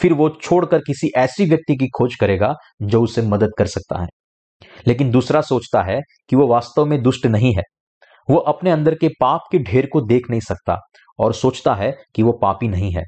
फिर 0.00 0.12
वो 0.12 0.28
छोड़कर 0.28 0.78
किसी 0.78 1.10
ऐसी 1.16 1.50
व्यक्ति 1.50 1.76
की 1.76 1.88
खोज 1.88 2.14
करेगा 2.14 2.54
जो 2.82 3.02
उसे 3.02 3.22
मदद 3.22 3.52
कर 3.58 3.66
सकता 3.66 4.02
है। 4.02 4.08
लेकिन 4.88 5.10
दूसरा 5.10 5.40
सोचता 5.40 5.82
है 5.82 6.00
कि 6.28 6.36
वो 6.36 6.46
वास्तव 6.46 6.84
में 6.84 7.02
दुष्ट 7.02 7.26
नहीं 7.26 7.54
है। 7.54 7.62
वो 8.30 8.36
अपने 8.36 8.70
अंदर 8.70 8.94
के 8.94 9.08
पाप 9.08 9.40
के 9.52 9.58
ढेर 9.58 9.86
को 9.86 10.00
देख 10.00 10.30
नहीं 10.30 10.40
सकता 10.40 10.78
और 11.18 11.34
सोचता 11.34 11.74
है 11.74 11.92
कि 12.14 12.22
वो 12.22 12.32
पापी 12.32 12.68
नहीं 12.68 12.92
है। 12.92 13.02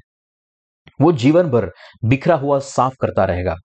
वो 1.01 1.11
जीवन 1.11 1.43
भर 1.43 1.71
बिखरा 2.05 2.35
हुआ 2.35 2.59
साफ़ 2.59 2.93
करता 3.01 3.25
रहेगा। 3.25 3.55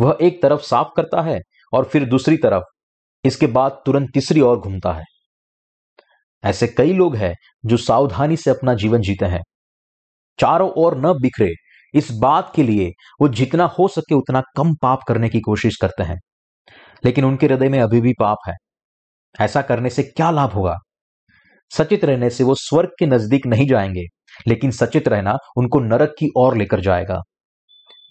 वह 0.00 0.18
एक 0.22 0.42
तरफ़ 0.42 0.60
साफ़ 0.60 0.88
करता 0.96 1.22
है 1.22 1.40
और 1.72 1.84
फिर 1.84 2.04
दूसरी 2.04 2.36
तरफ़ 2.36 2.64
इसके 3.24 3.46
बाद 3.46 3.82
तुरंत 3.86 4.10
तीसरी 4.14 4.40
ओर 4.40 4.58
घूमता 4.58 4.92
है। 4.92 5.04
ऐसे 6.44 6.66
कई 6.66 6.92
लोग 6.92 7.16
हैं 7.16 7.34
जो 7.66 7.76
सावधानी 7.76 8.36
से 8.36 8.50
अपना 8.50 8.74
जीवन 8.74 9.00
जीते 9.00 9.26
हैं। 9.26 9.40
चारों 10.38 10.70
ओर 10.70 10.96
न 10.98 11.12
बिखरे 11.22 11.54
इस 11.94 12.08
बात 12.12 12.52
के 12.56 12.62
लिए 12.62 12.90
वो 13.20 13.28
जितना 13.28 13.64
हो 13.64 13.88
सके 13.88 14.14
उतना 14.14 14.42
कम 14.56 14.74
पाप 14.74 15.00
करने 15.08 15.28
की 15.28 15.40
कोशिश 15.40 15.76
करते 15.76 16.02
हैं। 16.02 16.18
लेकिन 17.04 17.24
उनके 17.24 17.46
हृदय 17.46 17.68
में 17.68 17.80
अभी 17.80 18.00
भी 18.00 18.12
पाप 18.12 18.38
है। 18.48 18.54
ऐसा 19.40 19.62
करने 19.62 19.90
से 19.90 20.02
क्या 20.02 20.30
लाभ 20.30 20.52
होगा? 20.52 20.78
सचित 21.70 22.04
रहने 22.04 22.30
से 22.30 22.44
वो 22.44 22.54
स्वर्ग 22.54 22.90
के 22.98 23.06
नज़दीक 23.06 23.46
नहीं 23.46 23.66
जाएँगे, 23.66 24.04
लेकिन 24.48 24.70
सचित 24.70 25.08
रहना 25.08 25.36
उनको 25.56 25.80
नरक 25.80 26.14
की 26.18 26.28
ओर 26.36 26.56
लेकर 26.56 26.80
जाएगा। 26.80 27.20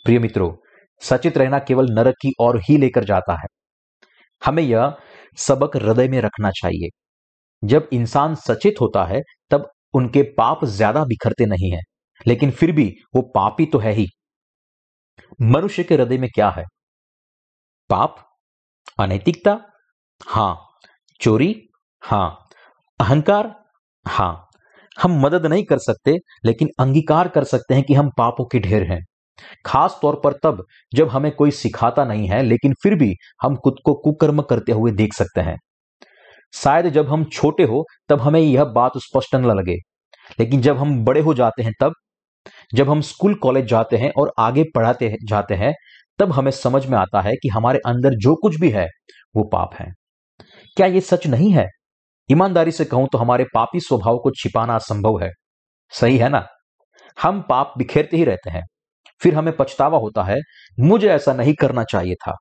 प्रिय 0.05 0.19
मित्रों, 0.19 0.55
सचित 1.01 1.37
रहना 1.37 1.59
केवल 1.59 1.87
नरक 1.89 2.15
की 2.21 2.31
ओर 2.39 2.61
ही 2.69 2.77
लेकर 2.77 3.03
जाता 3.03 3.33
है। 3.33 3.47
हमें 4.45 4.63
यह 4.63 4.95
सबक 5.37 5.77
हृदय 5.77 6.07
में 6.07 6.21
रखना 6.21 6.51
चाहिए। 6.51 6.89
जब 7.63 7.89
इंसान 7.93 8.35
सचेत 8.35 8.75
होता 8.81 9.05
है, 9.05 9.21
तब 9.51 9.71
उनके 9.93 10.23
पाप 10.23 10.65
ज़्यादा 10.65 11.03
बिखरते 11.03 11.45
नहीं 11.45 11.71
है, 11.71 11.81
लेकिन 12.27 12.51
फिर 12.51 12.71
भी 12.71 12.95
वो 13.15 13.21
पापी 13.21 13.65
तो 13.65 13.79
है 13.79 13.91
ही। 13.91 14.07
मनुष्य 15.41 15.83
के 15.83 15.95
हृदय 15.95 16.17
में 16.17 16.29
क्या 16.35 16.49
है? 16.49 16.63
पाप 17.89 18.26
अनैतिकता 18.99 19.59
हाँ। 20.27 20.57
चोरी, 21.21 21.69
हाँ। 22.03 22.47
अहंकार, 22.99 23.55
हाँ। 24.07 24.47
हम 25.01 25.21
मदद 25.21 25.45
नहीं 25.45 25.63
कर 25.63 25.77
सकते, 25.77 26.17
लेकिन 26.45 26.67
अंगीकार 26.79 27.27
कर 27.27 27.43
सकते 27.43 27.73
हैं 27.73 27.83
कि 27.83 27.93
हम 27.93 28.09
पापों 28.17 28.45
के 28.45 28.59
ढेर 28.59 28.83
हैं। 28.83 29.01
खास 29.65 29.99
तौर 30.01 30.21
पर 30.23 30.33
तब 30.33 30.65
जब 30.93 31.09
हमें 31.09 31.31
कोई 31.31 31.51
सिखाता 31.51 32.05
नहीं 32.05 32.27
है, 32.27 32.43
लेकिन 32.43 32.73
फिर 32.83 32.95
भी 32.95 33.15
हम 33.41 33.55
खुद 33.55 33.75
को 33.85 33.93
कुकर्म 33.93 34.41
करते 34.41 34.71
हुए 34.71 34.91
देख 34.91 35.13
सकते 35.13 35.41
हैं। 35.41 35.57
शायद 36.53 36.89
जब 36.89 37.07
हम 37.09 37.23
छोटे 37.23 37.63
हो, 37.63 37.85
तब 38.09 38.21
हमें 38.21 38.41
यह 38.41 38.63
बात 38.63 38.91
स्पष्ट 38.97 39.35
न 39.35 39.45
लगे। 39.45 39.75
लेकिन 40.39 40.61
जब 40.61 40.77
हम 40.77 41.05
बड़े 41.05 41.21
हो 41.21 41.33
जाते 41.33 41.63
हैं 41.63 41.73
तब, 41.81 41.93
जब 42.73 42.89
हम 42.89 43.01
स्कूल, 43.01 43.35
कॉलेज 43.35 43.65
जाते 43.65 43.97
हैं 43.97 44.11
और 44.17 44.33
आगे 44.39 44.63
पढ़ाते 44.75 45.17
जाते 45.23 45.55
हैं 45.55 45.73
तब 46.19 46.31
हमें 46.31 46.51
समझ 46.51 46.85
में 46.85 46.97
आता 46.97 47.21
है 47.21 47.33
कि 47.35 47.49
हमारे 47.49 47.79
अंदर 47.85 48.09
जो 48.09 48.35
कुछ 48.35 48.59
भी 48.59 48.69
है, 48.69 48.87
वो 49.35 49.43
पाप 49.43 49.73
है। 49.73 49.91
क्या 50.75 50.87
ये 50.87 51.01
सच 51.01 51.27
नहीं 51.27 51.51
है? 51.51 51.67
ईमानदारी 52.31 52.71
से 52.71 52.85
कहूँ 52.85 53.07
तो 53.11 53.17
हमारे 53.17 53.45
पापी 53.53 53.79
स्वभाव 53.79 54.17
को 54.17 54.31
छिपाना 54.31 54.75
असंभव 54.75 55.23
है। 55.23 55.31
सही 55.91 56.17
है 56.17 56.29
ना? 56.29 56.47
हम 57.21 57.41
पाप 57.41 57.73
बिखेरते 57.77 58.17
ही 58.17 58.23
रहते 58.23 58.49
हैं। 58.49 58.63
फिर 59.21 59.35
हमें 59.35 59.57
पछतावा 59.57 59.97
होता 59.97 60.23
है, 60.23 60.37
मुझे 60.79 61.09
ऐसा 61.09 61.33
नहीं 61.33 61.53
करना 61.53 61.83
चाहिए 61.83 62.13
था। 62.13 62.35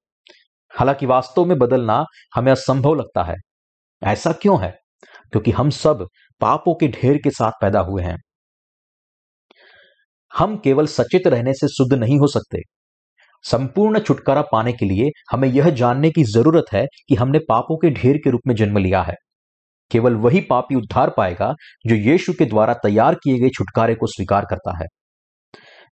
हालाँकि 0.78 1.06
वास्तव 1.06 1.44
में 1.44 1.58
बदलना 1.58 2.04
हमें 2.34 2.52
असंभव 2.52 2.94
लगता 2.94 3.22
है। 3.22 3.34
ऐसा 4.04 4.32
क्यों 4.32 4.62
है? 4.62 4.76
क्योंकि 5.32 5.50
हम 5.50 5.70
सब 5.70 6.06
पापों 6.40 6.74
के 6.74 6.88
ढेर 6.88 7.18
के 7.24 7.30
साथ 7.30 7.52
पैदा 7.60 7.80
हुए 7.80 8.02
हैं। 8.02 8.16
हम 10.38 10.56
केवल 10.56 10.86
सचेत 10.86 11.26
रहने 11.26 11.54
से 11.54 11.68
शुद्ध 11.68 11.94
नहीं 11.94 12.18
हो 12.18 12.26
सकते। 12.26 12.58
संपूर्ण 13.46 13.98
छुटकारा 13.98 14.42
पाने 14.42 14.72
के 14.72 14.86
लिए 14.86 15.10
हमें 15.32 15.48
यह 15.48 15.70
जानने 15.70 16.10
की 16.10 16.24
ज़रूरत 16.24 16.72
है 16.72 16.86
कि 17.08 17.14
हमने 17.14 17.38
पापों 17.38 17.76
के 17.76 17.90
ढेर 17.92 18.16
के 18.16 18.30
रूप 18.30 18.40
में 18.46 18.54
जन्म 18.54 18.78
लिया 18.78 19.02
है। 19.02 19.14
केवल 19.90 20.14
वही 20.16 20.40
पापी 20.40 20.74
उद्धार 20.74 21.10
पाएगा 21.16 21.54
जो 21.86 21.94
यीशु 21.94 22.32
के 22.32 22.44
द्वारा 22.44 22.74
तैयार 22.74 23.14
किए 23.14 23.38
गए 23.38 23.48
छुटकारे 23.48 23.94
को 23.94 24.06
स्वीकार 24.06 24.46
करता 24.50 24.76
है। 24.78 24.86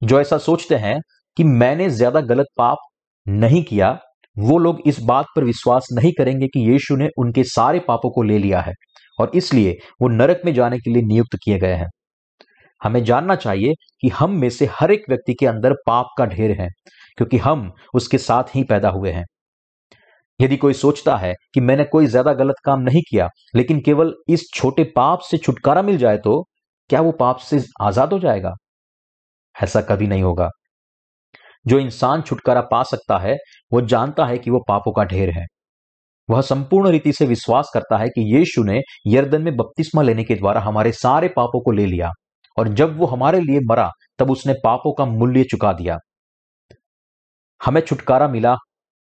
जो 0.03 0.21
ऐसा 0.21 0.39
सोचते 0.39 0.75
हैं 0.75 0.99
कि 1.37 1.45
मैंने 1.45 1.89
ज़्यादा 1.91 2.21
गलत 2.21 2.47
पाप 2.57 2.79
नहीं 3.27 3.63
किया, 3.63 3.99
वो 4.37 4.59
लोग 4.59 4.81
इस 4.87 5.01
बात 5.03 5.27
पर 5.37 5.45
विश्वास 5.45 5.89
नहीं 5.93 6.13
करेंगे 6.13 6.47
कि 6.47 6.61
यीशु 6.71 6.97
ने 6.97 7.09
उनके 7.19 7.45
सारे 7.45 7.79
पापों 7.79 8.11
को 8.11 8.23
ले 8.23 8.39
लिया 8.39 8.61
है 8.61 8.73
और 9.19 9.31
इसलिए 9.35 9.79
वो 10.03 10.09
नरक 10.09 10.43
में 10.45 10.53
जाने 10.55 10.79
के 10.79 10.91
लिए 10.91 11.03
नियुक्त 11.03 11.37
किए 11.45 11.59
गए 11.59 11.75
हैं। 11.75 11.89
हमें 12.81 13.03
जानना 13.05 13.35
चाहिए 13.35 13.75
कि 14.01 14.09
हम 14.09 14.31
में 14.31 14.49
से 14.51 14.69
हर 14.73 14.93
एक 14.93 15.05
व्यक्ति 15.09 15.35
के 15.35 15.47
अंदर 15.47 15.73
पाप 15.87 16.09
का 16.19 16.25
ढेर 16.27 16.61
है। 16.61 16.69
क्योंकि 17.19 17.39
हम 17.39 17.71
उसके 17.95 18.19
साथ 18.21 18.55
ही 18.55 18.63
पैदा 18.65 18.89
हुए 18.91 19.11
हैं। 19.11 19.25
यदि 20.41 20.57
कोई 20.57 20.73
सोचता 20.75 21.17
है 21.17 21.35
कि 21.55 21.61
मैंने 21.61 21.85
कोई 21.85 22.07
ज़्यादा 22.07 22.33
गलत 22.35 22.57
काम 22.65 22.81
नहीं 22.81 23.03
किया, 23.03 23.29
लेकिन 23.55 23.81
केवल 23.81 24.15
इस 24.29 24.49
छोटे 24.55 24.85
पाप 24.97 25.21
से 25.21 25.39
छुटकारा 25.39 25.83
मिल 25.83 25.97
जाए 25.99 26.19
तो 26.19 26.43
क्या 26.91 27.01
वो 27.01 27.13
पाप 27.15 27.39
से 27.41 27.63
आज़ाद 27.83 28.13
हो 28.13 28.19
जाएगा? 28.19 28.55
ऐसा 29.57 29.81
कभी 29.83 30.07
नहीं 30.07 30.23
होगा। 30.23 30.49
जो 31.67 31.79
इंसान 31.79 32.23
छुटकारा 32.23 32.61
पा 32.63 32.83
सकता 32.83 33.19
है, 33.19 33.37
वो 33.73 33.81
जानता 33.83 34.27
है 34.27 34.39
कि 34.39 34.51
वो 34.51 34.59
पापों 34.69 34.93
का 34.93 35.05
ढेर 35.05 35.31
है। 35.31 35.45
वह 36.29 36.41
संपूर्ण 36.43 36.91
रीति 36.91 37.13
से 37.13 37.27
विश्वास 37.27 37.71
करता 37.75 37.97
है 37.97 38.09
कि 38.09 38.23
यीशु 38.35 38.63
ने 38.65 38.81
यर्दन 39.07 39.43
में 39.43 39.57
बपतिस्मा 39.57 40.03
लेने 40.03 40.25
के 40.25 40.35
द्वारा 40.35 40.61
हमारे 40.61 40.93
सारे 40.93 41.29
पापों 41.29 41.61
को 41.61 41.73
ले 41.73 41.87
लिया, 41.87 42.11
और 42.57 42.69
जब 42.71 42.99
वो 42.99 43.07
हमारे 43.07 43.41
लिए 43.41 43.61
मरा, 43.63 43.91
तब 44.19 44.31
उसने 44.31 44.53
पापों 44.65 44.93
का 44.93 45.05
मूल्य 45.07 45.45
चुका 45.45 45.73
दिया। 45.73 45.99
हमें 47.67 47.81
छुटकारा 47.81 48.29
मिला 48.29 48.57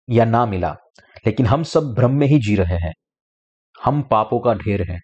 या 0.09 0.25
ना 0.25 0.45
मिला, 0.45 0.75
लेकिन 1.27 1.45
हम 1.45 1.63
सब 1.63 1.83
भ्रम 1.83 2.11
में 2.11 2.27
ही 2.27 2.39
जी 2.39 2.55
रहे 2.55 2.77
हैं। 2.77 2.93
हम 3.83 4.01
पापों 4.01 4.39
का 4.39 4.53
ढेर 4.53 4.91
हैं। 4.91 4.99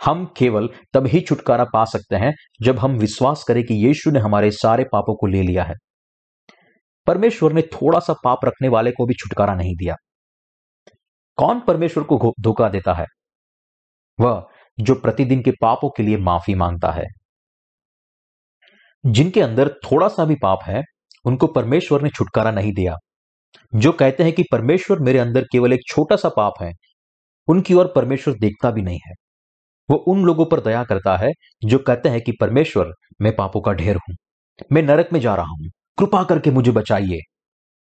हम 0.00 0.34
केवल 0.36 0.68
तब 0.94 1.06
ही 1.06 1.20
छुटकारा 1.20 1.64
पा 1.64 1.84
सकते 1.84 2.16
हैं 2.16 2.32
जब 2.62 2.78
हम 2.78 2.92
विश्वास 2.92 3.44
करें 3.44 3.64
कि 3.64 3.74
यीशु 3.86 4.10
ने 4.10 4.18
हमारे 4.18 4.50
सारे 4.50 4.84
पापों 4.84 5.14
को 5.14 5.26
ले 5.26 5.42
लिया 5.42 5.64
है। 5.64 5.74
परमेश्वर 7.06 7.52
ने 7.52 7.62
थोड़ा 7.62 8.00
सा 8.00 8.12
पाप 8.24 8.44
रखने 8.44 8.68
वाले 8.68 8.90
को 8.90 9.06
भी 9.06 9.14
छुटकारा 9.14 9.54
नहीं 9.54 9.74
दिया। 9.76 9.94
कौन 11.36 11.60
परमेश्वर 11.60 12.04
को 12.04 12.34
धोखा 12.40 12.68
देता 12.68 12.94
है? 12.94 13.06
वह 14.20 14.46
जो 14.80 14.94
प्रतिदिन 14.94 15.42
के 15.42 15.50
पापों 15.50 15.90
के 15.90 16.02
लिए 16.02 16.16
माफ़ी 16.16 16.54
माँगता 16.54 16.90
है। 16.90 17.04
जिनके 19.06 19.40
अंदर 19.40 19.68
थोड़ा 19.68 20.08
सा 20.08 20.24
भी 20.24 20.34
पाप 20.34 20.58
है 20.62 20.82
उनको 21.24 21.46
परमेश्वर 21.48 22.02
ने 22.02 22.08
छुटकारा 22.10 22.50
नहीं 22.50 22.72
दिया। 22.74 22.96
जो 23.72 23.92
कहते 23.94 24.24
हैं 24.24 24.32
कि 24.32 24.42
परमेश्वर 24.52 24.98
मेरे 25.00 25.18
अंदर 25.18 25.44
केवल 25.52 25.72
एक 25.72 25.80
छोटा 25.86 26.16
सा 26.16 26.28
पाप 26.28 26.54
है, 26.60 26.72
उनकी 27.48 27.74
ओर 27.74 27.92
परमेश्वर 27.96 28.34
देखता 28.38 28.70
भी 28.70 28.82
नहीं 28.82 28.98
है। 29.06 29.14
वो 29.88 29.96
उन 30.08 30.24
लोगों 30.24 30.44
पर 30.46 30.60
दया 30.60 30.82
करता 30.84 31.16
है 31.16 31.30
जो 31.62 31.78
कहते 31.80 32.08
हैं 32.08 32.20
कि 32.20 32.32
परमेश्वर, 32.40 32.92
मैं 33.22 33.34
पापों 33.36 33.60
का 33.60 33.72
ढेर 33.74 33.96
हूँ, 33.98 34.16
मैं 34.72 34.82
नरक 34.82 35.08
में 35.12 35.20
जा 35.20 35.34
रहा 35.34 35.46
हूँ, 35.48 35.70
कृपा 35.98 36.22
करके 36.24 36.50
मुझे 36.50 36.70
बचाइए। 36.72 37.20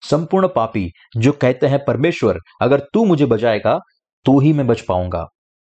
संपूर्ण 0.03 0.47
पापी 0.47 0.89
जो 1.17 1.31
कहते 1.33 1.67
हैं, 1.67 1.79
परमेश्वर, 1.85 2.39
अगर 2.61 2.79
तू 2.93 3.05
मुझे 3.05 3.25
बचाएगा 3.27 3.77
तो 4.25 4.39
ही 4.39 4.53
मैं 4.53 4.67
बच 4.67 4.81
पाऊँगा। 4.81 5.25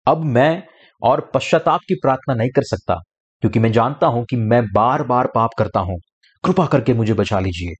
अब 0.06 0.24
मैं 0.26 0.62
और 1.02 1.20
पश्चाताप 1.34 1.80
की 1.80 1.94
प्रार्थना 1.94 2.34
नहीं 2.34 2.50
कर 2.50 2.62
सकता, 2.64 2.94
क्योंकि 3.42 3.58
मैं 3.58 3.72
जानता 3.72 4.06
हूँ 4.06 4.24
कि 4.24 4.36
मैं 4.38 4.62
बार 4.66 5.02
बार 5.04 5.26
पाप 5.34 5.50
करता 5.58 5.80
हूँ। 5.80 5.98
कृपा 6.44 6.66
करके 6.66 6.94
मुझे 6.94 7.14
बचा 7.14 7.40
लीजिए। 7.40 7.74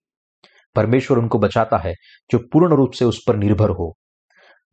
परमेश्वर 0.77 1.19
उनको 1.19 1.39
बचाता 1.39 1.79
है 1.79 1.95
जो 2.31 2.39
पूर्ण 2.53 2.77
रूप 2.77 2.93
से 2.93 3.05
उस 3.05 3.23
पर 3.29 3.37
निर्भर 3.37 3.71
हो। 3.71 3.93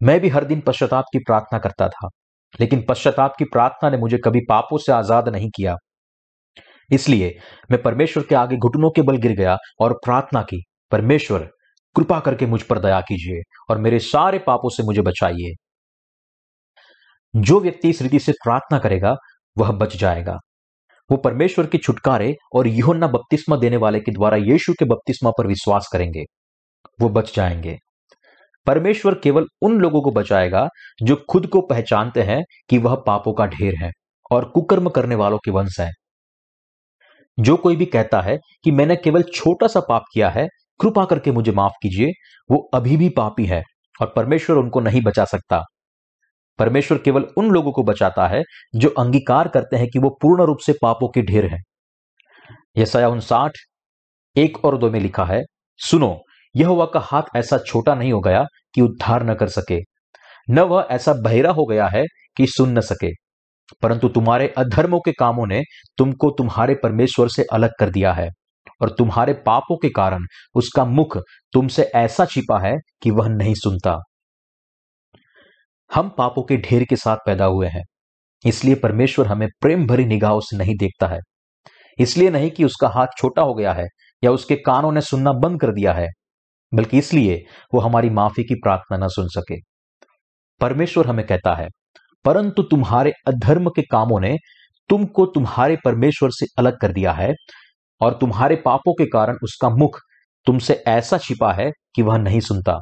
मैं 0.01 0.19
भी 0.19 0.29
हर 0.29 0.45
दिन 0.45 0.61
पश्चाताप 0.61 1.05
की 1.13 1.19
प्रार्थना 1.19 1.59
करता 1.59 1.87
था, 1.89 2.09
लेकिन 2.59 2.83
पश्चाताप 2.89 3.35
की 3.39 3.45
प्रार्थना 3.45 3.89
ने 3.89 3.97
मुझे 3.97 4.17
कभी 4.17 4.39
पापों 4.49 4.77
से 4.77 4.91
आज़ाद 4.91 5.29
नहीं 5.29 5.49
किया। 5.49 5.75
इसलिए 6.89 7.35
मैं 7.71 7.81
परमेश्वर 7.83 8.23
के 8.23 8.35
आगे 8.35 8.57
घुटनों 8.57 8.89
के 8.91 9.01
बल 9.01 9.17
गिर 9.17 9.31
गया 9.31 9.57
और 9.79 9.93
प्रार्थना 10.05 10.41
की, 10.41 10.61
परमेश्वर, 10.91 11.47
कृपा 11.95 12.19
करके 12.19 12.45
मुझ 12.45 12.61
पर 12.63 12.79
दया 12.79 12.99
कीजिए 13.01 13.41
और 13.69 13.77
मेरे 13.77 13.99
सारे 14.01 14.39
पापों 14.39 14.69
से 14.69 14.83
मुझे 14.83 15.01
बचाइए। 15.01 15.53
जो 17.33 17.59
व्यक्ति 17.59 17.89
इस 17.89 18.01
रीति 18.01 18.19
से 18.19 18.31
प्रार्थना 18.43 18.79
करेगा, 18.79 19.15
वह 19.57 19.71
बच 19.71 19.95
जाएगा। 19.97 20.37
वो 21.11 21.17
परमेश्वर 21.17 21.67
के 21.67 21.77
छुटकारे 21.77 22.35
और 22.53 22.67
योना 22.67 23.07
बपतिस्मा 23.07 23.55
देने 23.55 23.77
वाले 23.77 23.99
के 23.99 24.11
द्वारा 24.11 24.37
यीशु 24.37 24.73
के 24.73 24.85
बपतिस्मा 24.85 25.29
पर 25.29 25.47
विश्वास 25.47 25.89
करेंगे। 25.93 26.23
वो 27.01 27.09
बच 27.09 27.35
जाएँगे। 27.35 27.77
परमेश्वर 28.65 29.15
केवल 29.15 29.45
उन 29.61 29.79
लोगों 29.79 30.01
को 30.01 30.11
बचाएगा 30.11 30.69
जो 31.03 31.25
खुद 31.29 31.47
को 31.47 31.61
पहचानते 31.61 32.23
हैं 32.23 32.43
कि 32.69 32.77
वह 32.77 32.95
पापों 32.95 33.33
का 33.33 33.45
ढेर 33.45 33.75
है 33.83 33.91
और 34.31 34.45
कुकर्म 34.45 34.89
करने 34.89 35.15
वालों 35.15 35.37
के 35.37 35.51
वंश 35.51 35.79
है। 35.79 35.91
जो 37.39 37.57
कोई 37.57 37.75
भी 37.75 37.85
कहता 37.85 38.21
है 38.21 38.37
कि 38.63 38.71
मैंने 38.71 38.95
केवल 38.95 39.21
छोटा 39.21 39.67
सा 39.67 39.79
पाप 39.79 40.03
किया 40.13 40.29
है, 40.29 40.47
कृपा 40.81 41.05
करके 41.05 41.31
मुझे 41.31 41.51
माफ़ 41.51 41.73
कीजिए, 41.83 42.07
वो 42.51 42.69
अभी 42.73 42.97
भी 42.97 43.09
पापी 43.09 43.45
है 43.45 43.63
और 44.01 44.13
परमेश्वर 44.15 44.57
उनको 44.57 44.79
नहीं 44.79 45.01
बचा 45.01 45.25
सकता। 45.25 45.63
परमेश्वर 46.59 46.97
केवल 46.97 47.25
उन 47.37 47.49
लोगों 47.51 47.71
को 47.71 47.83
बचाता 47.83 48.27
है 48.27 48.41
जो 48.75 48.89
अंगीकार 48.99 49.47
करते 49.47 49.77
हैं 49.77 49.87
कि 49.87 49.99
वो 49.99 50.09
पूर्ण 50.21 50.45
रूप 50.45 50.57
से 50.57 50.73
पापों 50.81 51.07
के 51.07 51.21
ढेर 51.21 51.45
है। 51.45 51.59
यसाया 52.77 53.09
उनसाठ, 53.09 53.57
एक 54.35 54.63
और 54.65 54.77
दो 54.77 54.89
में 54.89 54.99
लिखा 54.99 55.25
है, 55.25 55.41
सुनो 55.79 56.17
यह 56.55 56.67
वह 56.69 56.85
का 56.85 56.99
हाथ 57.03 57.35
ऐसा 57.35 57.57
छोटा 57.57 57.95
नहीं 57.95 58.11
हो 58.13 58.19
गया 58.19 58.43
कि 58.75 58.81
उद्धार 58.81 59.23
न 59.23 59.33
कर 59.33 59.47
सके, 59.49 59.79
न 60.49 60.59
वह 60.61 60.87
ऐसा 60.91 61.13
बहिरा 61.13 61.51
हो 61.51 61.65
गया 61.65 61.87
है 61.87 62.03
कि 62.37 62.47
सुन 62.47 62.77
न 62.77 62.81
सके। 62.81 63.11
परंतु 63.81 64.07
तुम्हारे 64.09 64.47
अधर्मों 64.57 64.99
के 64.99 65.11
कामों 65.11 65.45
ने 65.47 65.61
तुमको 65.97 66.29
तुम्हारे 66.29 66.75
परमेश्वर 66.75 67.27
से 67.27 67.43
अलग 67.53 67.71
कर 67.79 67.89
दिया 67.89 68.13
है, 68.13 68.29
और 68.81 68.89
तुम्हारे 68.89 69.33
पापों 69.45 69.77
के 69.77 69.89
कारण 69.89 70.25
उसका 70.55 70.85
मुख 70.85 71.17
तुमसे 71.53 71.83
ऐसा 71.95 72.25
छिपा 72.25 72.59
है 72.59 72.75
कि 73.01 73.11
वह 73.11 73.29
नहीं 73.29 73.53
सुनता। 73.53 73.97
हम 75.97 76.09
पापों 76.09 76.43
के 76.43 76.57
ढेर 76.57 76.83
के 76.83 76.95
साथ 76.95 77.17
पैदा 77.25 77.45
हुए 77.45 77.67
हैं। 77.67 77.83
इसलिए 78.45 78.75
परमेश्वर 78.75 79.27
हमें 79.27 79.47
प्रेम 79.61 79.87
भरी 79.87 80.05
निगाहों 80.05 80.39
से 80.39 80.57
नहीं 80.57 80.75
देखता 80.77 81.07
है। 81.07 81.19
इसलिए 81.99 82.29
नहीं 82.29 82.51
कि 82.51 82.63
उसका 82.63 82.87
हाथ 82.87 83.07
छोटा 83.17 83.41
हो 83.41 83.53
गया 83.53 83.73
है 83.73 83.87
या 84.23 84.31
उसके 84.31 84.55
कानों 84.55 84.91
ने 84.91 85.01
सुनना 85.01 85.33
बंद 85.33 85.61
कर 85.61 85.71
दिया 85.71 85.93
है, 85.93 86.07
बल्कि 86.73 86.97
इसलिए 86.97 87.43
वो 87.73 87.79
हमारी 87.79 88.09
माफ़ी 88.09 88.43
की 88.43 88.55
प्रार्थना 88.55 89.05
न 89.05 89.07
सुन 89.07 89.27
सके। 89.27 89.55
परमेश्वर 90.61 91.07
हमें 91.07 91.25
कहता 91.27 91.55
है, 91.55 91.67
परंतु 92.25 92.63
तुम्हारे 92.63 93.13
अधर्म 93.27 93.69
के 93.69 93.81
कामों 93.81 94.19
ने 94.19 94.37
तुमको 94.89 95.25
तुम्हारे 95.25 95.77
परमेश्वर 95.85 96.29
से 96.31 96.45
अलग 96.57 96.79
कर 96.79 96.91
दिया 96.91 97.11
है, 97.11 97.33
और 98.01 98.13
तुम्हारे 98.13 98.55
पापों 98.55 98.93
के 98.93 99.05
कारण 99.05 99.37
उसका 99.43 99.69
मुख 99.69 99.99
तुमसे 100.45 100.83
ऐसा 100.87 101.17
छिपा 101.17 101.53
है 101.53 101.71
कि 101.95 102.01
वह 102.01 102.17
नहीं 102.17 102.39
सुनता। 102.39 102.79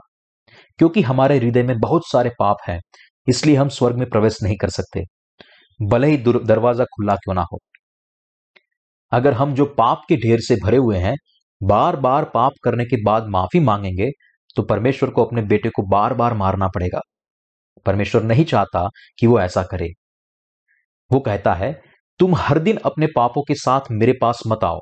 क्योंकि 0.78 1.02
हमारे 1.02 1.38
हृदय 1.38 1.64
में 1.64 1.80
बहुत 1.80 2.02
सारे 2.12 2.32
पाप 2.40 2.58
हैं 2.68 2.80
इसलिए 3.28 3.56
हम 3.56 3.70
स्वर्ग 3.72 3.98
में 3.98 4.10
प्रवेश 4.10 4.38
नहीं 4.44 4.58
कर 4.58 4.70
सकते। 4.72 5.04
भले 5.80 6.08
ही 6.08 6.18
दरवाज़ा 6.18 6.86
खुला 6.88 7.16
क्यों 7.16 7.36
ना 7.36 7.46
हो। 7.54 7.60
अगर 9.12 9.34
हम 9.34 9.54
जो 9.56 9.66
पाप 9.78 10.02
के 10.10 10.16
ढेर 10.18 10.40
से 10.42 10.56
भरे 10.56 10.78
हुए 10.78 10.98
हैं 10.98 11.16
बार 11.62 11.96
बार 11.98 12.26
पाप 12.26 12.54
करने 12.64 12.86
के 12.86 13.02
बाद 13.04 13.28
माफ़ी 13.30 13.60
मांगेंगे 13.62 14.10
तो 14.56 14.64
परमेश्वर 14.64 15.10
को 15.10 15.24
अपने 15.26 15.42
बेटे 15.44 15.70
को 15.70 15.84
बार 15.88 16.14
बार 16.14 16.34
मारना 16.36 16.68
पड़ेगा। 16.68 17.02
परमेश्वर 17.86 18.24
नहीं 18.24 18.46
चाहता 18.46 18.88
कि 19.20 19.28
वो 19.28 19.40
ऐसा 19.40 19.64
करे। 19.64 19.90
वो 21.12 21.20
कहता 21.20 21.54
है, 21.54 21.72
तुम 22.20 22.36
हर 22.36 22.60
दिन 22.60 22.78
अपने 22.86 23.08
पापों 23.08 23.42
के 23.44 23.56
साथ 23.56 23.92
मेरे 23.92 24.14
पास 24.22 24.42
मत 24.48 24.64
आओ। 24.64 24.80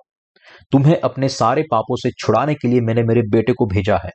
तुम्हें 0.71 1.00
अपने 1.00 1.29
सारे 1.29 1.63
पापों 1.71 1.95
से 1.97 2.12
छुड़ाने 2.17 2.53
के 2.55 2.67
लिए 2.67 2.81
मैंने 2.81 3.03
मेरे 3.03 3.21
बेटे 3.29 3.53
को 3.53 3.65
भेजा 3.67 3.97
है। 4.05 4.12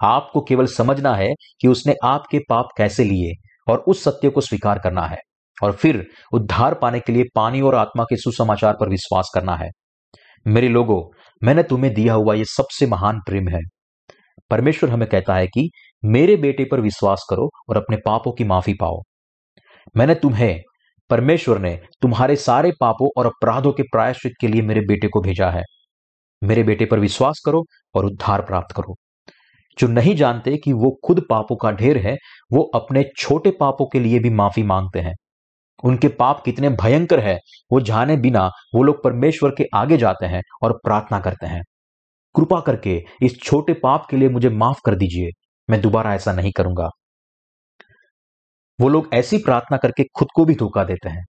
आपको 0.00 0.40
केवल 0.40 0.66
समझना 0.68 1.14
है 1.14 1.28
कि 1.60 1.68
उसने 1.68 1.94
आपके 2.04 2.38
पाप 2.48 2.68
कैसे 2.78 3.04
लिए। 3.04 3.32
और 3.68 3.78
उस 3.78 4.04
सत्य 4.04 4.30
को 4.30 4.40
स्वीकार 4.40 4.78
करना 4.78 5.02
है 5.02 5.18
और 5.62 5.72
फिर 5.72 6.06
उद्धार 6.32 6.74
पाने 6.74 7.00
के 7.00 7.12
लिए 7.12 7.24
पानी 7.34 7.60
और 7.60 7.74
आत्मा 7.74 8.04
के 8.04 8.16
सुसमाचार 8.16 8.74
पर 8.80 8.88
विश्वास 8.88 9.30
करना 9.34 9.56
है। 9.56 9.68
मेरे 10.46 10.68
लोगों, 10.68 11.16
मैंने 11.44 11.62
तुम्हें 11.62 11.94
दिया 11.94 12.14
हुआ 12.14 12.34
यह 12.34 12.44
सबसे 12.44 12.86
महान 12.86 13.18
प्रेम 13.18 13.48
है। 13.48 13.60
परमेश्वर 14.50 14.90
हमें 14.90 15.08
कहता 15.08 15.34
है 15.34 15.46
कि 15.46 15.70
मेरे 16.04 16.36
बेटे 16.36 16.64
पर 16.64 16.80
विश्वास 16.80 17.26
करो 17.30 17.50
और 17.68 17.76
अपने 17.76 17.96
पापों 17.96 18.32
की 18.32 18.44
माफ़ी 18.44 18.74
पाओ। 18.74 19.02
मैंने 19.96 20.14
तुम्हें, 20.14 20.60
परमेश्वर 21.10 21.58
ने 21.58 21.80
तुम्हारे 22.02 22.36
सारे 22.36 22.72
पापों 22.80 23.08
और 23.16 23.26
अपराधों 23.26 23.72
के 23.72 23.82
प्रायश्चित 23.82 24.32
के 24.40 24.48
लिए 24.48 24.62
मेरे 24.62 24.80
बेटे 24.80 25.08
को 25.08 25.20
भेजा 25.20 25.50
है। 25.50 25.62
मेरे 26.44 26.62
बेटे 26.62 26.84
पर 26.84 26.98
विश्वास 26.98 27.42
करो 27.46 27.64
और 27.94 28.04
उद्धार 28.04 28.42
प्राप्त 28.42 28.76
करो। 28.76 28.96
जो 29.78 29.88
नहीं 29.88 30.16
जानते 30.16 30.56
कि 30.56 30.72
वो 30.72 31.00
खुद 31.04 31.26
पापों 31.30 31.56
का 31.56 31.70
ढेर 31.70 31.98
है, 31.98 32.16
वो 32.52 32.62
अपने 32.74 33.04
छोटे 33.18 33.50
पापों 33.50 33.86
के 33.86 34.00
लिए 34.00 34.18
भी 34.18 34.30
माफ़ी 34.30 34.62
मांगते 34.62 35.00
हैं। 35.00 35.14
उनके 35.84 36.08
पाप 36.08 36.42
कितने 36.44 36.68
भयंकर 36.68 37.20
है, 37.20 37.38
वो 37.72 37.80
जाने 37.80 38.16
बिना 38.16 38.46
वो 38.74 38.82
लोग 38.82 39.04
परमेश्वर 39.04 39.50
के 39.50 39.64
आगे 39.74 39.96
जाते 39.96 40.26
हैं 40.26 40.42
और 40.62 40.72
प्रार्थना 40.72 41.20
करते 41.20 41.46
हैं। 41.46 41.62
कृपा 42.36 42.60
करके 42.60 43.04
इस 43.22 43.40
छोटे 43.42 43.72
पाप 43.72 44.06
के 44.10 44.16
लिए 44.16 44.28
मुझे 44.28 44.48
माफ़ 44.48 44.80
कर 44.86 44.94
दीजिए, 44.94 45.30
मैं 45.70 45.80
दोबारा 45.80 46.14
ऐसा 46.14 46.32
नहीं 46.32 46.52
करूँगा। 46.52 46.90
वो 48.80 48.88
लोग 48.88 49.08
ऐसी 49.14 49.38
प्रार्थना 49.38 49.76
करके 49.76 50.04
खुद 50.04 50.28
को 50.34 50.44
भी 50.44 50.54
धोखा 50.54 50.84
देते 50.84 51.08
हैं। 51.08 51.24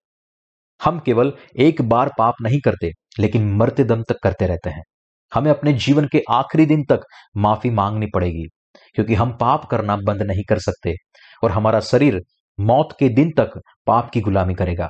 हम 0.86 1.00
केवल 1.00 1.34
एक 1.60 1.82
बार 1.82 2.12
पाप 2.18 2.36
नहीं 2.42 2.60
करते, 2.60 2.92
लेकिन 3.20 3.54
मरते 3.54 3.84
दम 3.84 4.04
तक 4.04 4.16
करते 4.24 4.48
रहते 4.48 4.70
हैं। 4.70 4.84
हमें 5.32 5.50
अपने 5.52 5.74
जीवन 5.76 6.08
के 6.08 6.22
आखिरी 6.32 6.66
दिन 6.66 6.84
तक 6.84 7.02
माफ़ी 7.38 7.70
मांगनी 7.70 8.08
पड़ेगी, 8.14 8.46
क्योंकि 8.96 9.16
हम 9.16 9.32
पाप 9.38 9.66
करना 9.66 9.96
बंद 9.98 10.22
नहीं 10.22 10.44
कर 10.50 10.60
सकते 10.60 10.96
और 11.44 11.52
हमारा 11.52 11.80
शरीर 11.80 12.22
मौत 12.58 12.96
के 13.00 13.10
दिन 13.10 13.32
तक 13.32 13.60
पाप 13.88 14.10
की 14.10 14.22
गुलामी 14.22 14.54
करेगा। 14.56 14.90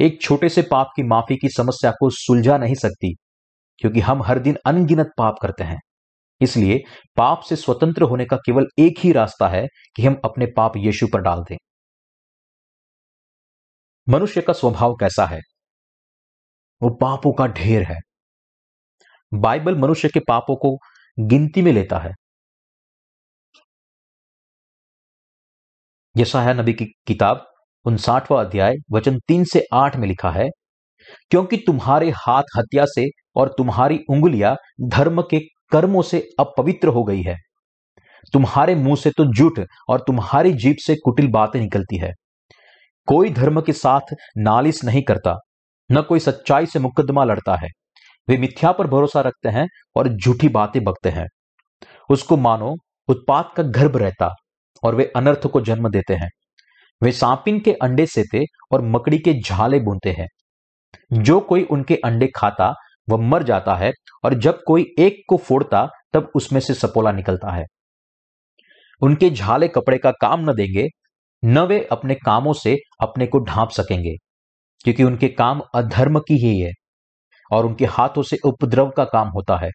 एक 0.00 0.20
छोटे 0.22 0.48
से 0.48 0.62
पाप 0.62 0.90
की 0.96 1.02
माफ़ी 1.02 1.36
की 1.36 1.48
समस्या 1.48 1.90
को 1.90 2.10
सुलझा 2.10 2.56
नहीं 2.58 2.74
सकती, 2.74 3.14
क्योंकि 3.78 4.00
हम 4.00 4.22
हर 4.22 4.38
दिन 4.38 4.56
अनगिनत 4.66 5.10
पाप 5.18 5.36
करते 5.42 5.64
हैं। 5.64 5.78
इसलिए 6.40 6.80
पाप 7.16 7.40
से 7.40 7.56
स्वतंत्र 7.56 8.02
होने 8.02 8.24
का 8.24 8.36
केवल 8.36 8.66
एक 8.78 8.98
ही 8.98 9.12
रास्ता 9.12 9.48
है 9.48 9.66
कि 9.96 10.06
हम 10.06 10.16
अपने 10.24 10.46
पाप 10.46 10.76
यीशु 10.76 11.06
पर 11.06 11.20
डाल 11.20 11.42
दें। 11.42 11.56
मनुष्य 14.06 14.40
का 14.40 14.52
स्वभाव 14.52 14.94
कैसा 14.94 15.26
है? 15.26 15.40
वो 16.80 16.90
पापों 16.90 17.32
का 17.32 17.46
ढेर 17.46 17.82
है। 17.82 17.98
बाइबल 19.34 19.78
मनुष्य 19.78 20.08
के 20.08 20.20
पापों 20.20 20.56
को 20.56 20.76
गिनती 21.18 21.62
में 21.62 21.72
लेता 21.72 21.98
है। 21.98 22.12
यशाया 26.14 26.52
नबी 26.52 26.72
की 26.72 26.84
किताब 27.06 27.46
उनसाठवा 27.86 28.40
अध्याय, 28.40 28.74
वचन 28.92 29.18
तीन 29.18 29.44
से 29.44 29.64
आठ 29.72 29.96
में 29.96 30.06
लिखा 30.08 30.30
है, 30.30 30.48
क्योंकि 31.30 31.56
तुम्हारे 31.56 32.10
हाथ 32.16 32.42
हत्या 32.56 32.84
से 32.86 33.06
और 33.36 33.54
तुम्हारी 33.58 33.98
उंगलियाँ 34.10 34.54
धर्म 34.88 35.22
के 35.22 35.40
कर्मों 35.72 36.02
से 36.02 36.20
अपवित्र 36.40 36.88
हो 36.88 37.04
गई 37.04 37.22
है। 37.22 37.36
तुम्हारे 38.32 38.74
मुँह 38.74 38.96
से 38.96 39.10
तो 39.10 39.24
झूठ 39.34 39.60
और 39.88 40.00
तुम्हारी 40.00 40.52
जीप 40.52 40.76
से 40.76 40.96
कुटिल 40.96 41.30
बातें 41.30 41.60
निकलती 41.60 41.98
है। 41.98 42.12
कोई 43.08 43.30
धर्म 43.30 43.60
के 43.60 43.72
साथ 43.72 44.14
नालिश 44.38 44.84
नहीं 44.84 45.02
करता, 45.02 45.36
न 45.90 46.02
कोई 46.02 46.20
सच्चाई 46.20 46.66
से 46.66 46.78
मुकदमा 46.78 47.24
लड़ता 47.24 47.56
है। 47.56 47.68
वे 48.28 48.36
मिथ्या 48.38 48.72
पर 48.72 48.86
भरोसा 48.86 49.20
रखते 49.20 49.48
हैं 49.48 49.66
और 49.96 50.08
झूठी 50.08 50.48
बातें 50.48 50.84
बकते 50.84 51.08
हैं। 51.08 51.26
उसको 52.10 52.36
मानो 52.36 52.74
उत्पाद 53.08 53.50
का 53.56 53.62
गर्भ 53.62 53.96
रहता 53.96 54.34
और 54.82 54.94
वे 54.94 55.12
अनर्थ 55.16 55.46
को 55.46 55.60
जन्म 55.60 55.88
देते 55.88 56.14
हैं। 56.14 56.28
वे 57.02 57.12
सांपिन 57.12 57.60
के 57.60 57.72
अंडे 57.72 58.06
सेते 58.06 58.44
और 58.72 58.82
मकड़ी 58.82 59.18
के 59.18 59.40
झाले 59.40 59.80
बुनते 59.80 60.10
हैं। 60.10 60.26
जो 61.12 61.40
कोई 61.40 61.62
उनके 61.62 61.96
अंडे 61.96 62.26
खाता, 62.36 62.74
वह 63.10 63.16
मर 63.16 63.42
जाता 63.42 63.74
है 63.74 63.92
और 64.24 64.34
जब 64.34 64.62
कोई 64.66 64.86
एक 64.98 65.22
को 65.28 65.36
फोड़ता, 65.36 65.88
तब 66.12 66.30
उसमें 66.34 66.60
से 66.60 66.74
सपोला 66.74 67.12
निकलता 67.12 67.50
है। 67.50 67.64
उनके 69.02 69.30
झाले 69.30 69.68
कपड़े 69.68 69.98
का 69.98 70.10
काम 70.10 70.50
न 70.50 70.54
देंगे, 70.54 70.86
न 71.44 71.58
वे 71.58 71.88
अपने 71.92 72.14
कामों 72.14 72.52
से 72.52 72.76
अपने 73.00 73.26
को 73.26 73.38
ढांप 73.38 73.70
सकेंगे, 73.70 74.14
क्योंकि 74.84 75.04
उनके 75.04 75.28
काम 75.28 75.60
अधर्म 75.74 76.18
की 76.18 76.34
ही 76.34 76.60
है। 76.60 76.72
और 77.52 77.66
उनके 77.66 77.84
हाथों 77.84 78.22
से 78.22 78.38
उपद्रव 78.44 78.90
का 78.90 79.04
काम 79.04 79.28
होता 79.28 79.56
है। 79.56 79.70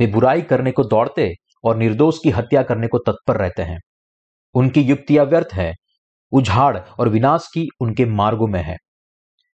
वे 0.00 0.06
बुराई 0.06 0.42
करने 0.42 0.70
को 0.70 0.84
दौड़ते 0.84 1.34
और 1.64 1.76
निर्दोष 1.76 2.18
की 2.18 2.30
हत्या 2.30 2.62
करने 2.62 2.88
को 2.88 2.98
तत्पर 2.98 3.36
रहते 3.36 3.62
हैं। 3.62 3.78
उनकी 4.54 4.80
युक्तियाँ 4.80 5.24
व्यर्थ 5.26 5.48
है, 5.52 5.74
उजाड़ 6.32 6.78
और 6.78 7.08
विनाश 7.08 7.48
की 7.54 7.68
उनके 7.80 8.04
मार्गों 8.04 8.46
में 8.46 8.62
है। 8.62 8.76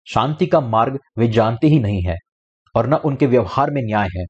शांति 0.06 0.46
का 0.46 0.60
मार्ग 0.60 0.98
वे 1.18 1.28
जानते 1.28 1.66
ही 1.66 1.78
नहीं 1.78 2.02
है, 2.02 2.16
और 2.74 2.88
न 2.88 2.94
उनके 2.94 3.26
व्यवहार 3.26 3.70
में 3.70 3.82
न्याय 3.82 4.08
है। 4.18 4.24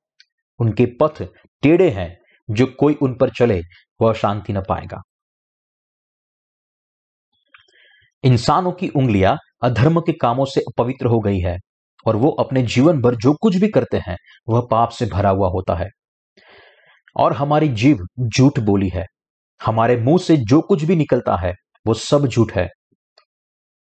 उनके 0.60 0.86
पथ 0.86 1.22
टेढ़े 1.62 1.90
हैं, 1.90 2.18
जो 2.50 2.66
कोई 2.66 2.94
उन 2.94 3.14
पर 3.14 3.30
चले, 3.30 3.60
वह 4.00 4.12
शांति 4.12 4.52
न 4.52 4.62
पाएगा। 4.68 5.00
इंसानों 8.24 8.72
की 8.72 8.88
उंगलियाँ 8.88 9.36
अधर्म 9.62 10.00
के 10.00 10.12
कामों 10.12 10.44
से 10.44 10.60
अपवित्र 10.60 11.06
हो 11.06 11.20
गई 11.20 11.38
है। 11.38 11.58
और 12.06 12.16
वो 12.16 12.30
अपने 12.30 12.62
जीवन 12.62 13.00
भर 13.00 13.14
जो 13.14 13.34
कुछ 13.34 13.56
भी 13.56 13.68
करते 13.68 13.96
हैं, 13.98 14.16
वह 14.48 14.66
पाप 14.70 14.90
से 14.90 15.06
भरा 15.06 15.30
हुआ 15.30 15.48
होता 15.48 15.74
है। 15.74 15.88
और 17.16 17.32
हमारी 17.32 17.68
जीव 17.68 18.06
झूठ 18.20 18.58
बोली 18.60 18.88
है। 18.88 19.06
हमारे 19.60 19.96
मुँह 19.96 20.18
से 20.18 20.36
जो 20.36 20.60
कुछ 20.60 20.84
भी 20.84 20.96
निकलता 20.96 21.36
है, 21.36 21.52
वो 21.86 21.94
सब 21.94 22.26
झूठ 22.26 22.52
है। 22.52 22.68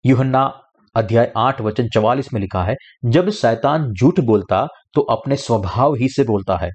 युहन्ना 0.04 0.42
अध्याय 0.96 1.32
आठ, 1.36 1.60
वचन 1.60 1.88
चवालीस 1.88 2.32
में 2.34 2.40
लिखा 2.40 2.62
है, 2.64 2.74
जब 3.04 3.30
शैतान 3.30 3.92
झूठ 3.92 4.20
बोलता 4.20 4.66
तो 4.94 5.00
अपने 5.00 5.36
स्वभाव 5.36 5.94
ही 5.94 6.08
से 6.08 6.24
बोलता 6.24 6.56
है। 6.56 6.70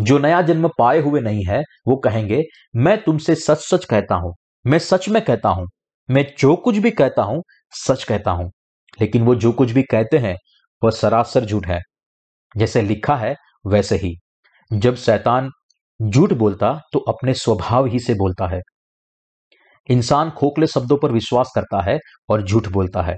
जो 0.00 0.18
नया 0.18 0.42
जन्म 0.42 0.68
पाए 0.68 1.00
हुए 1.00 1.20
नहीं 1.20 1.44
है, 1.44 1.62
वो 1.88 1.96
कहेंगे, 1.96 2.42
मैं 2.76 3.02
तुमसे 3.04 3.34
सच 3.34 3.58
सच 3.58 3.84
कहता 3.84 4.14
हूँ, 4.14 4.34
मैं 4.66 4.78
सच 4.78 5.08
में 5.08 5.24
कहता 5.24 5.48
हूँ, 5.48 5.68
मैं 6.08 6.26
जो 6.38 6.56
कुछ 6.56 6.76
भी 6.76 6.90
कहता 6.90 7.22
हूँ, 7.22 7.42
सच 7.88 8.04
कहता 8.04 8.30
हूँ। 8.30 8.50
लेकिन 9.00 9.22
वो 9.22 9.34
जो 9.34 9.52
कुछ 9.52 9.70
भी 9.70 9.82
कहते 9.82 10.18
हैं, 10.18 10.36
वह 10.84 10.90
सरासर 10.90 11.44
झूठ 11.44 11.66
है। 11.66 11.80
जैसे 12.56 12.82
लिखा 12.82 13.16
है, 13.16 13.34
वैसे 13.66 13.96
ही। 13.96 14.16
जब 14.72 14.94
शैतान 14.94 15.50
झूठ 16.02 16.32
बोलता 16.32 16.80
तो 16.92 16.98
अपने 16.98 17.34
स्वभाव 17.34 17.86
ही 17.86 17.98
से 17.98 18.14
बोलता 18.14 18.46
है। 18.46 18.60
इंसान 19.90 20.30
खोखले 20.30 20.66
शब्दों 20.66 20.96
पर 20.96 21.12
विश्वास 21.12 21.52
करता 21.54 21.90
है 21.90 21.98
और 22.28 22.42
झूठ 22.42 22.68
बोलता 22.68 23.02
है। 23.02 23.16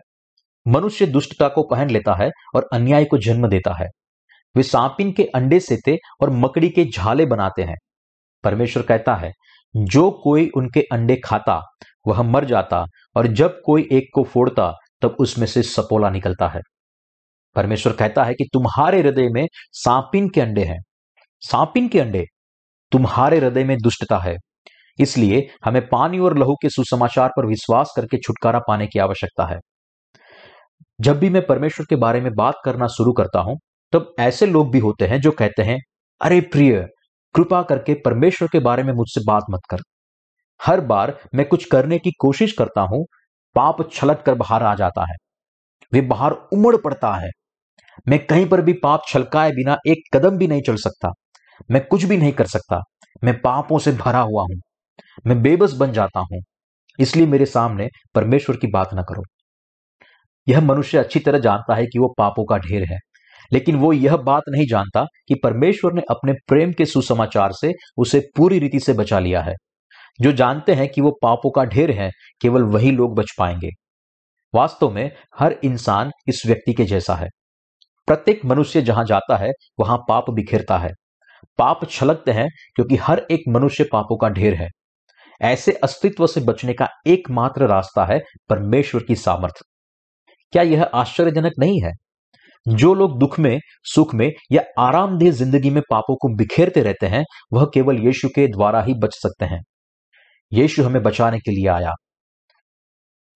मनुष्य 0.68 1.06
दुष्टता 1.06 1.48
को 1.48 1.62
पहन 1.62 1.90
लेता 1.90 2.14
है 2.14 2.30
और 2.54 2.68
अन्याय 2.72 3.04
को 3.04 3.18
जन्म 3.18 3.48
देता 3.48 3.82
है। 3.82 3.88
वे 4.56 4.62
सांपिन 4.62 5.12
के 5.12 5.24
अंडे 5.24 5.60
सेते 5.60 5.98
और 6.22 6.30
मकड़ी 6.30 6.68
के 6.68 6.84
झाले 6.84 7.26
बनाते 7.26 7.62
हैं। 7.62 7.76
परमेश्वर 8.44 8.82
कहता 8.82 9.14
है, 9.14 9.32
जो 9.76 10.10
कोई 10.10 10.50
उनके 10.56 10.80
अंडे 10.80 11.16
खाता, 11.16 11.62
वह 12.06 12.22
मर 12.22 12.44
जाता 12.44 12.84
और 13.16 13.26
जब 13.26 13.60
कोई 13.64 13.88
एक 13.92 14.04
को 14.14 14.24
फोड़ता 14.24 14.72
तब 15.04 15.16
उसमें 15.20 15.46
से 15.46 15.62
सपोला 15.62 16.10
निकलता 16.10 16.48
है। 16.48 16.60
परमेश्वर 17.56 17.92
कहता 17.92 18.24
है 18.24 18.34
कि 18.34 18.44
तुम्हारे 18.52 19.00
हृदय 19.00 19.28
में 19.28 19.46
सांपिन 19.72 20.28
के 20.28 20.40
अंडे 20.40 20.64
हैं। 20.64 20.78
सांपिन 21.42 21.88
के 21.88 22.00
अंडे 22.00 22.24
तुम्हारे 22.92 23.38
हृदय 23.38 23.64
में 23.64 23.78
दुष्टता 23.78 24.18
है। 24.18 24.36
इसलिए 24.98 25.48
हमें 25.64 25.88
पानी 25.88 26.18
और 26.18 26.38
लहू 26.38 26.54
के 26.54 26.68
सुसमाचार 26.68 27.28
पर 27.28 27.46
विश्वास 27.46 27.92
करके 27.96 28.16
छुटकारा 28.16 28.58
पाने 28.58 28.86
की 28.86 28.98
आवश्यकता 28.98 29.46
है। 29.46 29.58
जब 31.00 31.18
भी 31.18 31.28
मैं 31.28 31.46
परमेश्वर 31.46 31.86
के 31.90 31.96
बारे 31.96 32.20
में 32.20 32.34
बात 32.34 32.54
करना 32.64 32.86
शुरू 32.86 33.12
करता 33.12 33.40
हूँ, 33.40 33.58
तब 33.92 34.14
ऐसे 34.20 34.46
लोग 34.46 34.70
भी 34.70 34.78
होते 34.78 35.06
हैं 35.06 35.20
जो 35.20 35.30
कहते 35.30 35.62
हैं, 35.62 35.78
अरे 36.20 36.40
प्रिय, 36.40 36.86
कृपा 37.34 37.62
करके 37.62 37.94
परमेश्वर 37.94 38.48
के 38.52 38.58
बारे 38.58 38.82
में 38.82 38.92
मुझसे 38.92 39.20
बात 39.26 39.42
मत 39.50 39.60
कर। 39.70 39.78
हर 40.66 40.80
बार 40.80 41.18
मैं 41.34 41.46
कुछ 41.46 41.64
करने 41.64 41.98
की 41.98 42.10
कोशिश 42.18 42.52
करता 42.52 42.80
हूँ 42.80 43.06
पाप 43.54 43.90
छलक 43.92 44.22
कर 44.22 44.34
बाहर 44.34 44.62
आ 44.62 44.74
जाता 44.74 45.02
है। 45.02 45.14
वे 45.92 46.00
बाहर 46.00 46.32
उमड़ 46.32 46.76
पड़ता 46.76 47.14
है। 47.14 47.30
मैं 48.08 48.26
कहीं 48.26 48.46
पर 48.46 48.60
भी 48.60 48.72
पाप 48.72 49.02
छलकाए 49.08 49.50
बिना 49.50 49.76
एक 49.86 50.16
कदम 50.16 50.38
भी 50.38 50.46
नहीं 50.46 50.62
चल 50.62 50.76
सकता। 50.76 51.12
मैं 51.70 51.86
कुछ 51.86 52.04
भी 52.04 52.16
नहीं 52.16 52.32
कर 52.32 52.46
सकता। 52.46 52.80
मैं 53.24 53.40
पापों 53.40 53.78
से 53.78 53.92
भरा 53.92 54.20
हुआ 54.20 54.42
हूँ। 54.42 54.60
मैं 55.26 55.42
बेबस 55.42 55.72
बन 55.72 55.92
जाता 55.92 56.20
हूँ। 56.20 56.40
इसलिए 57.00 57.26
मेरे 57.26 57.46
सामने 57.46 57.88
परमेश्वर 58.14 58.56
की 58.56 58.66
बात 58.66 58.94
ना 58.94 59.02
करो। 59.02 59.22
यह 60.48 60.60
मनुष्य 60.60 60.98
अच्छी 60.98 61.20
तरह 61.20 61.38
जानता 61.38 61.74
है 61.74 61.86
कि 61.86 61.98
वो 61.98 62.14
पापों 62.18 62.44
का 62.44 62.58
ढेर 62.58 62.84
है। 62.92 62.98
लेकिन 63.52 63.76
वो 63.76 63.92
यह 63.92 64.16
बात 64.16 64.42
नहीं 64.48 64.66
जानता 64.66 65.04
कि 65.28 65.34
परमेश्वर 65.34 65.92
ने 65.92 66.02
अपने 66.10 66.32
प्रेम 66.32 66.72
के 66.72 66.84
सुसमाचार 66.84 67.52
से 67.52 67.72
उसे 67.96 68.20
पूरी 68.36 68.58
रीति 68.58 68.80
से 68.80 68.92
बचा 68.92 69.18
लिया 69.18 69.42
है। 69.42 69.54
जो 70.20 70.32
जानते 70.32 70.74
हैं 70.74 70.88
कि 70.88 71.00
वो 71.00 71.18
पापों 71.22 71.50
का 71.50 71.64
ढेर 71.64 71.90
है, 71.90 72.10
केवल 72.40 72.62
वही 72.62 72.90
लोग 72.90 73.14
बच 73.16 73.34
पाएँगे। 73.38 73.70
वास्तव 74.54 74.90
में 74.90 75.10
हर 75.38 75.52
इंसान 75.64 76.10
इस 76.28 76.42
व्यक्ति 76.46 76.72
के 76.72 76.84
जैसा 76.84 77.14
है। 77.14 77.28
प्रत्येक 78.06 78.44
मनुष्य 78.44 78.82
जहाँ 78.82 79.04
जाता 79.04 79.36
है, 79.36 79.50
वहाँ 79.80 79.98
पाप 79.98 80.30
बिखेरता 80.30 80.78
है। 80.78 80.90
पाप 81.58 81.80
छलकते 81.90 82.32
हैं 82.32 82.48
क्योंकि 82.76 82.96
हर 82.96 83.26
एक 83.30 83.40
मनुष्य 83.48 83.84
पापों 83.84 84.16
का 84.16 84.28
ढेर 84.28 84.54
है। 84.54 84.68
ऐसे 85.42 85.72
अस्तित्व 85.72 86.26
से 86.26 86.40
बचने 86.40 86.72
का 86.72 86.88
एकमात्र 87.06 87.66
रास्ता 87.66 88.04
है 88.04 88.20
परमेश्वर 88.50 89.02
की 89.02 89.14
सामर्थ्य 89.16 89.64
क्या 90.52 90.62
यह 90.62 90.82
आश्चर्यजनक 90.82 91.52
नहीं 91.58 91.82
है? 91.82 91.92
जो 92.68 92.94
लोग 92.94 93.18
दुख 93.18 93.38
में, 93.38 93.60
सुख 93.84 94.14
में 94.14 94.32
या 94.52 94.62
आरामदेह 94.78 95.32
ज़िंदगी 95.32 95.70
में 95.70 95.82
पापों 95.90 96.16
को 96.16 96.28
बिखेरते 96.36 96.82
रहते 96.82 97.06
हैं, 97.06 97.24
वह 97.52 97.64
केवल 97.74 97.98
यीशु 97.98 98.28
के 98.28 98.46
द्वारा 98.48 98.82
ही 98.82 98.94
बच 98.94 99.14
सकते 99.14 99.44
हैं। 99.44 99.60
यीशु 100.52 100.82
हमें 100.82 101.02
बचाने 101.02 101.38
के 101.38 101.50
लिए 101.50 101.68
आया। 101.68 101.92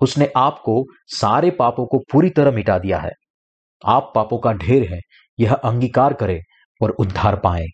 उसने 0.01 0.33
आपको 0.37 0.85
सारे 1.07 1.51
पापों 1.51 1.87
को 1.87 1.99
पूरी 1.99 2.31
तरह 2.31 2.51
मिटा 2.51 2.79
दिया 2.79 2.99
है। 2.99 3.11
आप 3.85 4.13
पापों 4.15 4.39
का 4.39 4.53
ढेर 4.53 4.93
है, 4.93 5.01
यह 5.41 5.55
अंगीकार 5.55 6.15
करें 6.15 6.41
और 6.83 6.91
उद्धार 6.91 7.37
पाएँ। 7.37 7.67